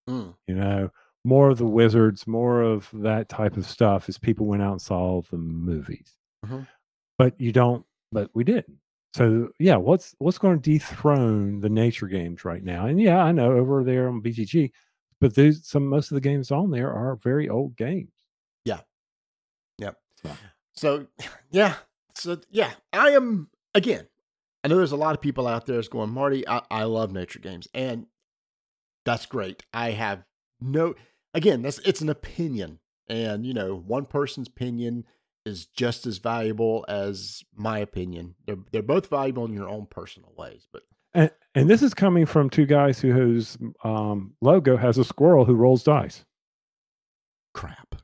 Mm. 0.10 0.36
You 0.48 0.56
know, 0.56 0.90
more 1.26 1.50
of 1.50 1.58
the 1.58 1.66
wizards, 1.66 2.26
more 2.28 2.62
of 2.62 2.90
that 2.94 3.30
type 3.30 3.58
of 3.58 3.66
stuff 3.66 4.08
as 4.10 4.18
people 4.18 4.46
went 4.46 4.62
out 4.62 4.74
and 4.74 4.82
saw 4.82 5.22
the 5.22 5.38
movies. 5.38 6.16
Mm-hmm. 6.46 6.62
But 7.18 7.40
you 7.40 7.52
don't. 7.52 7.86
But 8.12 8.30
we 8.34 8.44
didn't. 8.44 8.78
So 9.14 9.50
yeah, 9.60 9.76
what's 9.76 10.16
what's 10.20 10.38
going 10.38 10.62
to 10.62 10.72
dethrone 10.72 11.60
the 11.60 11.70
nature 11.70 12.08
games 12.08 12.46
right 12.46 12.64
now? 12.64 12.86
And 12.86 13.00
yeah, 13.00 13.22
I 13.24 13.32
know 13.32 13.52
over 13.52 13.84
there 13.84 14.08
on 14.08 14.22
BGG, 14.22 14.72
but 15.20 15.36
these 15.36 15.66
some 15.68 15.86
most 15.86 16.12
of 16.12 16.16
the 16.16 16.22
games 16.22 16.50
on 16.52 16.72
there 16.72 16.92
are 16.92 17.18
very 17.18 17.50
old 17.50 17.76
games. 17.76 18.12
Yeah. 18.64 18.80
Yep. 19.80 19.98
So, 20.24 20.32
so 20.74 21.08
yeah. 21.52 21.76
So 22.16 22.40
yeah, 22.50 22.72
I 22.94 23.10
am 23.10 23.50
again. 23.76 24.08
I 24.64 24.68
know 24.68 24.78
there's 24.78 24.92
a 24.92 24.98
lot 24.98 25.16
of 25.16 25.22
people 25.22 25.48
out 25.48 25.66
there 25.66 25.78
that's 25.78 25.88
going, 25.88 26.12
Marty, 26.12 26.48
I, 26.48 26.62
I 26.70 26.84
love 26.84 27.12
nature 27.12 27.40
games, 27.40 27.68
and 27.74 28.06
that's 29.06 29.26
great. 29.26 29.64
I 29.74 29.92
have 29.92 30.24
no 30.62 30.96
again, 31.34 31.62
that's 31.64 31.80
it's 31.80 32.02
an 32.02 32.10
opinion. 32.10 32.80
And 33.08 33.46
you 33.46 33.54
know, 33.54 33.76
one 33.76 34.06
person's 34.06 34.48
opinion 34.48 35.06
is 35.46 35.66
just 35.66 36.06
as 36.06 36.18
valuable 36.18 36.86
as 36.88 37.44
my 37.56 37.80
opinion. 37.80 38.36
They're 38.46 38.58
they're 38.72 38.82
both 38.82 39.08
valuable 39.08 39.46
in 39.46 39.54
your 39.54 39.70
own 39.70 39.88
personal 39.90 40.34
ways, 40.38 40.68
but 40.72 40.84
and, 41.14 41.32
and 41.56 41.70
this 41.70 41.82
is 41.82 41.94
coming 41.94 42.26
from 42.26 42.50
two 42.50 42.66
guys 42.66 43.00
who 43.00 43.12
whose 43.12 43.58
um, 43.84 44.34
logo 44.42 44.78
has 44.78 44.98
a 44.98 45.04
squirrel 45.04 45.46
who 45.46 45.56
rolls 45.56 45.84
dice. 45.84 46.24
Crap. 47.54 47.96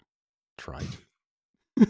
Tried. 0.58 0.88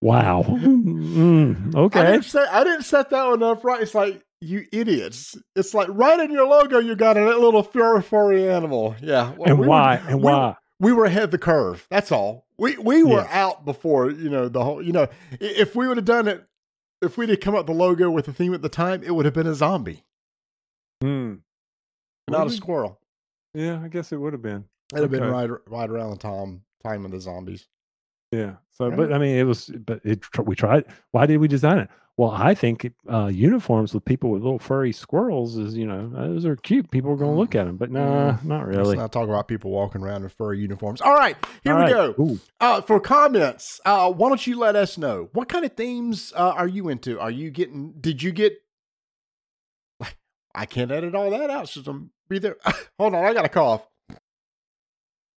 wow. 0.00 0.42
Mm, 0.42 1.74
okay. 1.74 2.00
I 2.00 2.10
didn't, 2.12 2.24
say, 2.24 2.44
I 2.44 2.64
didn't 2.64 2.82
set 2.82 3.10
that 3.10 3.26
one 3.26 3.42
up 3.42 3.64
right. 3.64 3.80
It's 3.80 3.94
like 3.94 4.22
you 4.40 4.66
idiots. 4.72 5.36
It's 5.54 5.72
like 5.72 5.88
right 5.90 6.20
in 6.20 6.30
your 6.30 6.46
logo, 6.46 6.78
you 6.78 6.94
got 6.96 7.16
a 7.16 7.38
little 7.38 7.62
furry, 7.62 8.02
furry 8.02 8.50
animal. 8.50 8.96
Yeah. 9.00 9.32
Well, 9.36 9.48
and 9.48 9.58
we 9.60 9.66
why? 9.66 9.96
Were, 9.96 10.10
and 10.10 10.18
we, 10.18 10.24
why? 10.24 10.56
We 10.78 10.92
were 10.92 11.04
ahead 11.04 11.24
of 11.24 11.30
the 11.30 11.38
curve. 11.38 11.86
That's 11.90 12.12
all. 12.12 12.46
We 12.58 12.76
we 12.78 13.02
were 13.02 13.26
out 13.28 13.64
before 13.64 14.10
you 14.10 14.30
know 14.30 14.48
the 14.48 14.64
whole. 14.64 14.82
You 14.82 14.92
know, 14.92 15.08
if 15.40 15.74
we 15.74 15.86
would 15.88 15.96
have 15.96 16.06
done 16.06 16.28
it, 16.28 16.46
if 17.02 17.16
we'd 17.16 17.28
have 17.28 17.40
come 17.40 17.54
up 17.54 17.66
the 17.66 17.72
logo 17.72 18.10
with 18.10 18.26
the 18.26 18.32
theme 18.32 18.54
at 18.54 18.62
the 18.62 18.68
time, 18.68 19.02
it 19.02 19.14
would 19.14 19.24
have 19.24 19.34
been 19.34 19.46
a 19.46 19.54
zombie, 19.54 20.04
hmm. 21.00 21.34
not 22.28 22.46
a 22.46 22.50
squirrel. 22.50 23.00
Yeah, 23.54 23.80
I 23.82 23.88
guess 23.88 24.12
it 24.12 24.16
would 24.16 24.32
have 24.32 24.42
been. 24.42 24.64
It'd 24.92 25.02
have 25.02 25.10
been 25.10 25.30
right 25.30 25.50
right 25.66 25.90
around 25.90 26.10
the 26.10 26.16
time 26.16 26.62
time 26.82 27.04
of 27.04 27.10
the 27.10 27.20
zombies. 27.20 27.68
Yeah. 28.36 28.52
So, 28.72 28.90
but 28.90 29.12
I 29.12 29.18
mean, 29.18 29.36
it 29.36 29.44
was, 29.44 29.70
but 29.86 30.00
it, 30.04 30.22
we 30.44 30.54
tried. 30.54 30.84
Why 31.10 31.26
did 31.26 31.38
we 31.38 31.48
design 31.48 31.78
it? 31.78 31.88
Well, 32.18 32.30
I 32.30 32.54
think 32.54 32.90
uh, 33.10 33.26
uniforms 33.26 33.92
with 33.92 34.04
people 34.06 34.30
with 34.30 34.42
little 34.42 34.58
furry 34.58 34.92
squirrels 34.92 35.58
is, 35.58 35.76
you 35.76 35.86
know, 35.86 36.08
those 36.08 36.46
are 36.46 36.56
cute. 36.56 36.90
People 36.90 37.12
are 37.12 37.16
going 37.16 37.32
to 37.32 37.38
look 37.38 37.54
at 37.54 37.66
them, 37.66 37.76
but 37.76 37.90
nah, 37.90 38.32
mm. 38.32 38.44
not 38.44 38.66
really. 38.66 38.96
Let's 38.96 38.98
not 38.98 39.12
talk 39.12 39.28
about 39.28 39.48
people 39.48 39.70
walking 39.70 40.02
around 40.02 40.22
in 40.22 40.30
furry 40.30 40.58
uniforms. 40.58 41.02
All 41.02 41.14
right, 41.14 41.36
here 41.62 41.74
All 41.74 41.84
we 41.84 41.92
right. 41.92 42.16
go. 42.16 42.38
Uh, 42.58 42.80
for 42.80 43.00
comments, 43.00 43.80
uh, 43.84 44.10
why 44.10 44.28
don't 44.28 44.46
you 44.46 44.58
let 44.58 44.76
us 44.76 44.96
know 44.96 45.28
what 45.34 45.50
kind 45.50 45.66
of 45.66 45.74
themes 45.74 46.32
uh, 46.34 46.54
are 46.56 46.68
you 46.68 46.88
into? 46.88 47.20
Are 47.20 47.30
you 47.30 47.50
getting? 47.50 47.92
Did 48.00 48.22
you 48.22 48.32
get? 48.32 48.54
I 50.54 50.64
can't 50.64 50.90
edit 50.90 51.14
all 51.14 51.30
that 51.30 51.50
out, 51.50 51.68
so 51.68 51.82
I'm 51.86 52.12
be 52.30 52.38
there. 52.38 52.56
Hold 52.98 53.14
on, 53.14 53.24
I 53.24 53.34
got 53.34 53.44
a 53.44 53.50
cough. 53.50 53.86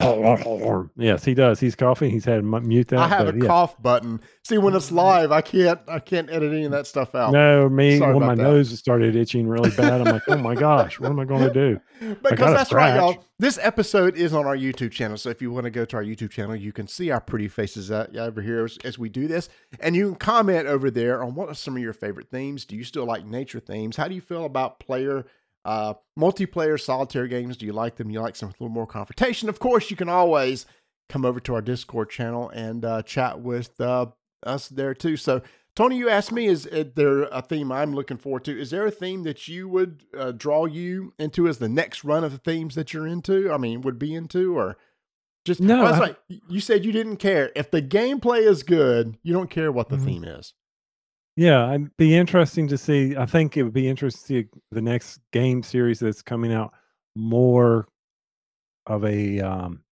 yes, 0.97 1.25
he 1.25 1.33
does. 1.33 1.59
He's 1.59 1.75
coughing. 1.75 2.09
He's 2.09 2.23
had 2.23 2.45
mu- 2.45 2.61
mute 2.61 2.87
that. 2.87 2.99
I 2.99 3.07
have 3.09 3.25
but 3.25 3.35
a 3.35 3.39
yeah. 3.39 3.47
cough 3.47 3.81
button. 3.81 4.21
See, 4.43 4.57
when 4.57 4.73
it's 4.73 4.93
live, 4.93 5.33
I 5.33 5.41
can't 5.41 5.77
I 5.89 5.99
can't 5.99 6.29
edit 6.29 6.53
any 6.53 6.63
of 6.63 6.71
that 6.71 6.87
stuff 6.87 7.15
out. 7.15 7.33
No, 7.33 7.67
me 7.67 7.97
Sorry 7.97 8.15
when 8.15 8.25
my 8.25 8.33
that. 8.33 8.41
nose 8.41 8.77
started 8.79 9.17
itching 9.17 9.45
really 9.45 9.71
bad. 9.71 9.99
I'm 9.99 10.05
like, 10.05 10.21
oh 10.29 10.37
my 10.37 10.55
gosh, 10.55 11.01
what 11.01 11.09
am 11.09 11.19
I 11.19 11.25
going 11.25 11.43
to 11.43 11.53
do? 11.53 11.79
Because 12.23 12.53
that's 12.53 12.71
right, 12.71 12.95
y'all. 12.95 13.25
This 13.39 13.59
episode 13.61 14.15
is 14.15 14.33
on 14.33 14.45
our 14.45 14.55
YouTube 14.55 14.91
channel. 14.91 15.17
So 15.17 15.29
if 15.29 15.41
you 15.41 15.51
want 15.51 15.65
to 15.65 15.69
go 15.69 15.83
to 15.83 15.97
our 15.97 16.03
YouTube 16.03 16.29
channel, 16.29 16.55
you 16.55 16.71
can 16.71 16.87
see 16.87 17.11
our 17.11 17.19
pretty 17.19 17.49
faces 17.49 17.91
over 17.91 18.41
here 18.41 18.63
as, 18.63 18.77
as 18.85 18.97
we 18.97 19.09
do 19.09 19.27
this. 19.27 19.49
And 19.81 19.97
you 19.97 20.09
can 20.11 20.15
comment 20.15 20.67
over 20.67 20.89
there 20.89 21.21
on 21.21 21.35
what 21.35 21.49
are 21.49 21.53
some 21.53 21.75
of 21.75 21.83
your 21.83 21.91
favorite 21.91 22.29
themes. 22.29 22.63
Do 22.63 22.77
you 22.77 22.85
still 22.85 23.03
like 23.03 23.25
nature 23.25 23.59
themes? 23.59 23.97
How 23.97 24.07
do 24.07 24.15
you 24.15 24.21
feel 24.21 24.45
about 24.45 24.79
player, 24.79 25.25
uh, 25.69 25.93
multiplayer 26.17 26.79
solitaire 26.79 27.27
games? 27.27 27.57
Do 27.57 27.65
you 27.65 27.73
like 27.73 27.95
them? 27.97 28.09
You 28.09 28.21
like 28.21 28.35
some 28.35 28.49
a 28.49 28.53
little 28.53 28.69
more 28.69 28.87
confrontation? 28.87 29.49
Of 29.49 29.59
course, 29.59 29.89
you 29.91 29.97
can 29.97 30.09
always 30.09 30.65
come 31.09 31.25
over 31.25 31.39
to 31.41 31.53
our 31.55 31.61
Discord 31.61 32.09
channel 32.09 32.49
and 32.49 32.83
uh, 32.85 33.01
chat 33.03 33.39
with 33.41 33.79
uh, 33.81 34.07
us 34.45 34.67
there 34.69 34.93
too. 34.93 35.17
So 35.17 35.41
Tony, 35.75 35.97
you 35.97 36.09
asked 36.09 36.31
me, 36.31 36.45
is 36.47 36.67
uh, 36.67 36.83
there 36.95 37.23
a 37.23 37.41
theme 37.41 37.71
I'm 37.71 37.93
looking 37.93 38.17
forward 38.17 38.43
to? 38.45 38.59
Is 38.59 38.71
there 38.71 38.85
a 38.85 38.91
theme 38.91 39.23
that 39.23 39.47
you 39.47 39.67
would 39.69 40.03
uh, 40.17 40.31
draw 40.31 40.65
you 40.65 41.13
into 41.19 41.47
as 41.47 41.57
the 41.59 41.69
next 41.69 42.03
run 42.03 42.23
of 42.23 42.31
the 42.31 42.37
themes 42.37 42.75
that 42.75 42.93
you're 42.93 43.07
into? 43.07 43.51
I 43.51 43.57
mean, 43.57 43.81
would 43.81 43.97
be 43.99 44.13
into 44.13 44.57
or 44.57 44.77
just 45.45 45.61
No, 45.61 45.81
Oh, 45.81 45.85
that's 45.85 45.97
I- 45.97 46.01
right. 46.01 46.17
You 46.49 46.59
said 46.59 46.83
you 46.83 46.91
didn't 46.91 47.17
care 47.17 47.51
if 47.55 47.71
the 47.71 47.81
gameplay 47.81 48.41
is 48.41 48.63
good. 48.63 49.17
You 49.23 49.33
don't 49.33 49.49
care 49.49 49.71
what 49.71 49.89
the 49.89 49.97
Mhm. 49.97 50.05
theme 50.05 50.23
is. 50.25 50.53
Yeah, 51.35 51.69
it'd 51.73 51.95
be 51.97 52.15
interesting 52.15 52.67
to 52.67 52.77
see. 52.77 53.15
I 53.15 53.25
think 53.25 53.55
it 53.55 53.63
would 53.63 53.73
be 53.73 53.87
interesting 53.87 54.43
to 54.43 54.49
see 54.49 54.59
the 54.71 54.81
next 54.81 55.19
game 55.31 55.63
series 55.63 55.99
that's 55.99 56.21
coming 56.21 56.51
out 56.53 56.73
more 57.15 57.87
of 58.87 59.05
a 59.05 59.39
um 59.39 59.83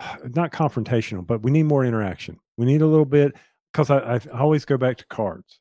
not 0.34 0.52
confrontational, 0.52 1.26
but 1.26 1.42
we 1.42 1.50
need 1.50 1.64
more 1.64 1.84
interaction. 1.84 2.38
We 2.56 2.66
need 2.66 2.82
a 2.82 2.86
little 2.86 3.04
bit 3.04 3.34
because 3.72 3.90
I, 3.90 4.14
I 4.16 4.20
always 4.38 4.64
go 4.64 4.76
back 4.76 4.96
to 4.98 5.06
cards 5.06 5.60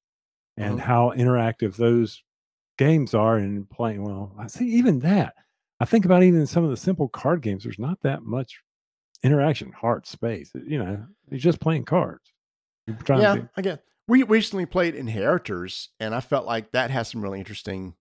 and 0.58 0.78
Mhm. 0.80 0.82
how 0.84 1.12
interactive 1.16 1.76
those 1.76 2.24
games 2.78 3.14
are 3.14 3.38
and 3.38 3.70
playing. 3.70 4.04
Well, 4.04 4.36
I 4.38 4.48
see 4.48 4.68
even 4.76 5.00
that. 5.00 5.34
I 5.80 5.86
think 5.86 6.06
about 6.06 6.24
even 6.24 6.46
some 6.48 6.64
of 6.64 6.70
the 6.72 6.78
simple 6.78 7.08
card 7.10 7.42
games. 7.42 7.64
There's 7.64 7.80
not 7.80 8.02
that 8.02 8.24
much 8.24 8.60
interaction, 9.24 9.72
heart 9.72 10.08
space. 10.08 10.52
You 10.56 10.84
know, 10.84 11.06
you're 11.30 11.40
just 11.40 11.60
playing 11.60 11.86
cards. 11.86 12.32
You're 12.88 12.98
trying 12.98 13.22
yeah, 13.22 13.36
to 13.36 13.50
I 13.58 13.62
get. 13.62 13.84
We 14.08 14.24
recently 14.24 14.66
played 14.66 14.96
Inheritors, 14.96 15.90
and 16.00 16.16
I 16.16 16.22
felt 16.22 16.46
like 16.46 16.72
that 16.72 16.92
has 16.92 17.10
some 17.10 17.22
really 17.22 17.40
interesting 17.40 17.96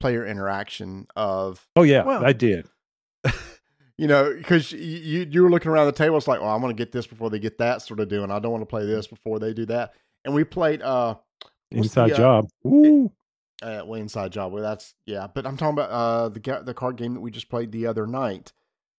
player 0.00 0.26
interaction 0.26 1.06
of 1.16 1.66
oh 1.76 1.82
yeah, 1.82 2.04
Well, 2.04 2.24
I 2.24 2.32
did. 2.32 2.68
you 3.98 4.06
know, 4.06 4.34
because 4.36 4.72
you 4.72 5.26
you 5.30 5.42
were 5.42 5.50
looking 5.50 5.70
around 5.70 5.86
the 5.86 5.92
table, 5.92 6.16
it's 6.16 6.28
like, 6.28 6.40
oh, 6.40 6.48
I'm 6.48 6.60
going 6.60 6.74
to 6.74 6.80
get 6.80 6.92
this 6.92 7.06
before 7.06 7.30
they 7.30 7.38
get 7.38 7.58
that 7.58 7.82
sort 7.82 8.00
of 8.00 8.08
doing. 8.08 8.30
I 8.30 8.38
don't 8.38 8.52
want 8.52 8.62
to 8.62 8.66
play 8.66 8.86
this 8.86 9.06
before 9.06 9.38
they 9.38 9.52
do 9.52 9.66
that. 9.66 9.94
And 10.24 10.34
we 10.34 10.44
played 10.44 10.82
uh, 10.82 11.16
what's 11.70 11.94
the, 11.94 12.02
Inside 12.02 12.12
uh, 12.12 12.16
job. 12.16 12.48
Ooh. 12.66 13.12
uh 13.62 13.82
well, 13.84 14.00
inside 14.00 14.32
job. 14.32 14.52
Well, 14.52 14.62
that's 14.62 14.94
yeah. 15.06 15.26
But 15.32 15.46
I'm 15.46 15.56
talking 15.56 15.78
about 15.78 15.90
uh 15.90 16.28
the 16.28 16.62
the 16.64 16.74
card 16.74 16.96
game 16.96 17.14
that 17.14 17.20
we 17.20 17.30
just 17.30 17.48
played 17.48 17.72
the 17.72 17.86
other 17.86 18.06
night. 18.06 18.52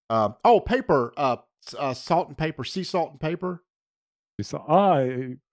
Uh, 0.10 0.30
oh, 0.44 0.60
paper. 0.60 1.14
Uh, 1.16 1.38
uh, 1.78 1.94
salt 1.94 2.28
and 2.30 2.38
paper. 2.38 2.64
Sea 2.64 2.84
salt 2.84 3.12
and 3.12 3.20
paper. 3.20 3.64
You 4.39 4.43
saw, 4.43 4.63
ah, 4.69 4.99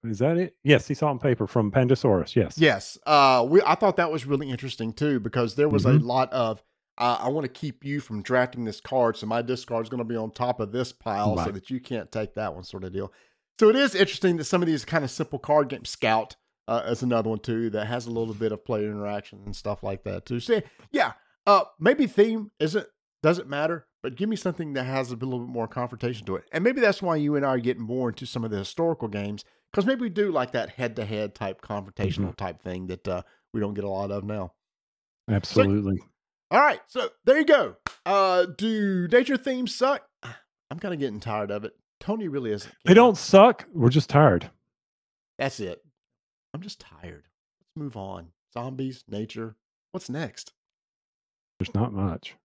is 0.04 0.20
that 0.20 0.36
it? 0.38 0.54
Yes, 0.62 0.86
he 0.86 0.94
saw 0.94 1.08
on 1.10 1.18
paper 1.18 1.48
from 1.48 1.72
Pandasaurus. 1.72 2.36
Yes. 2.36 2.56
Yes. 2.56 2.96
Uh, 3.04 3.44
we 3.48 3.60
I 3.66 3.74
thought 3.74 3.96
that 3.96 4.12
was 4.12 4.26
really 4.26 4.48
interesting 4.48 4.92
too 4.92 5.18
because 5.18 5.56
there 5.56 5.68
was 5.68 5.84
Mhm. 5.84 6.00
a 6.00 6.04
lot 6.04 6.32
of. 6.32 6.62
Uh, 6.96 7.18
I 7.20 7.28
want 7.28 7.44
to 7.44 7.48
keep 7.52 7.84
you 7.84 7.98
from 8.00 8.22
drafting 8.22 8.64
this 8.64 8.80
card, 8.80 9.16
so 9.16 9.26
my 9.26 9.42
discard 9.42 9.84
is 9.84 9.90
going 9.90 9.98
to 9.98 10.04
be 10.04 10.14
on 10.16 10.30
top 10.30 10.60
of 10.60 10.70
this 10.70 10.92
pile, 10.92 11.36
so 11.36 11.50
that 11.50 11.68
you 11.68 11.80
can't 11.80 12.10
take 12.12 12.34
that 12.36 12.54
one, 12.54 12.62
sort 12.62 12.84
of 12.84 12.92
deal. 12.92 13.12
So 13.58 13.68
it 13.68 13.76
is 13.76 13.94
interesting 13.96 14.36
that 14.36 14.44
some 14.44 14.62
of 14.62 14.66
these 14.68 14.84
kind 14.84 15.04
of 15.04 15.10
simple 15.10 15.38
card 15.40 15.68
games, 15.68 15.90
Scout 15.90 16.36
uh, 16.68 16.84
is 16.86 17.02
another 17.02 17.28
one 17.28 17.40
too 17.40 17.68
that 17.70 17.86
has 17.88 18.06
a 18.06 18.10
little 18.10 18.34
bit 18.34 18.52
of 18.52 18.64
player 18.64 18.88
interaction 18.90 19.40
and 19.44 19.54
stuff 19.56 19.82
like 19.82 20.04
that 20.04 20.26
too. 20.26 20.38
So 20.40 20.62
yeah, 20.92 21.14
uh, 21.44 21.64
maybe 21.80 22.06
theme 22.06 22.52
isn't 22.60 22.86
doesn't 23.22 23.48
matter, 23.48 23.88
but 24.02 24.16
give 24.16 24.28
me 24.28 24.36
something 24.36 24.74
that 24.74 24.84
has 24.84 25.10
a 25.10 25.14
little 25.14 25.40
bit 25.40 25.48
more 25.48 25.68
confrontation 25.68 26.26
to 26.26 26.36
it, 26.36 26.44
and 26.52 26.62
maybe 26.62 26.80
that's 26.80 27.02
why 27.02 27.16
you 27.16 27.36
and 27.36 27.44
I 27.44 27.50
are 27.50 27.58
getting 27.58 27.82
more 27.82 28.10
into 28.10 28.26
some 28.26 28.44
of 28.44 28.50
the 28.50 28.58
historical 28.58 29.08
games 29.08 29.44
because 29.72 29.86
maybe 29.86 30.02
we 30.02 30.08
do 30.08 30.30
like 30.30 30.52
that 30.52 30.70
head 30.70 30.96
to 30.96 31.04
head 31.04 31.34
type 31.34 31.60
confrontational 31.60 32.34
type 32.34 32.62
thing 32.62 32.86
that 32.86 33.06
uh, 33.06 33.22
we 33.52 33.60
don't 33.60 33.74
get 33.74 33.84
a 33.84 33.88
lot 33.88 34.10
of 34.10 34.24
now. 34.24 34.52
Absolutely. 35.28 35.98
All 36.50 36.60
right, 36.60 36.80
so 36.86 37.08
there 37.24 37.38
you 37.38 37.44
go. 37.44 37.76
Uh, 38.04 38.46
do 38.56 39.08
nature 39.10 39.36
themes 39.36 39.74
suck? 39.74 40.06
I'm 40.70 40.78
kind 40.78 40.94
of 40.94 41.00
getting 41.00 41.20
tired 41.20 41.50
of 41.50 41.64
it. 41.64 41.72
Tony 42.00 42.28
really 42.28 42.52
isn't. 42.52 42.72
They 42.84 42.94
don't 42.94 43.16
suck. 43.16 43.64
We're 43.72 43.88
just 43.88 44.10
tired. 44.10 44.50
That's 45.38 45.60
it. 45.60 45.82
I'm 46.54 46.60
just 46.60 46.80
tired. 46.80 47.24
Let's 47.60 47.76
move 47.76 47.96
on. 47.96 48.28
Zombies, 48.54 49.04
nature. 49.08 49.56
What's 49.92 50.08
next? 50.08 50.52
There's 51.58 51.74
not 51.74 51.92
much. 51.92 52.36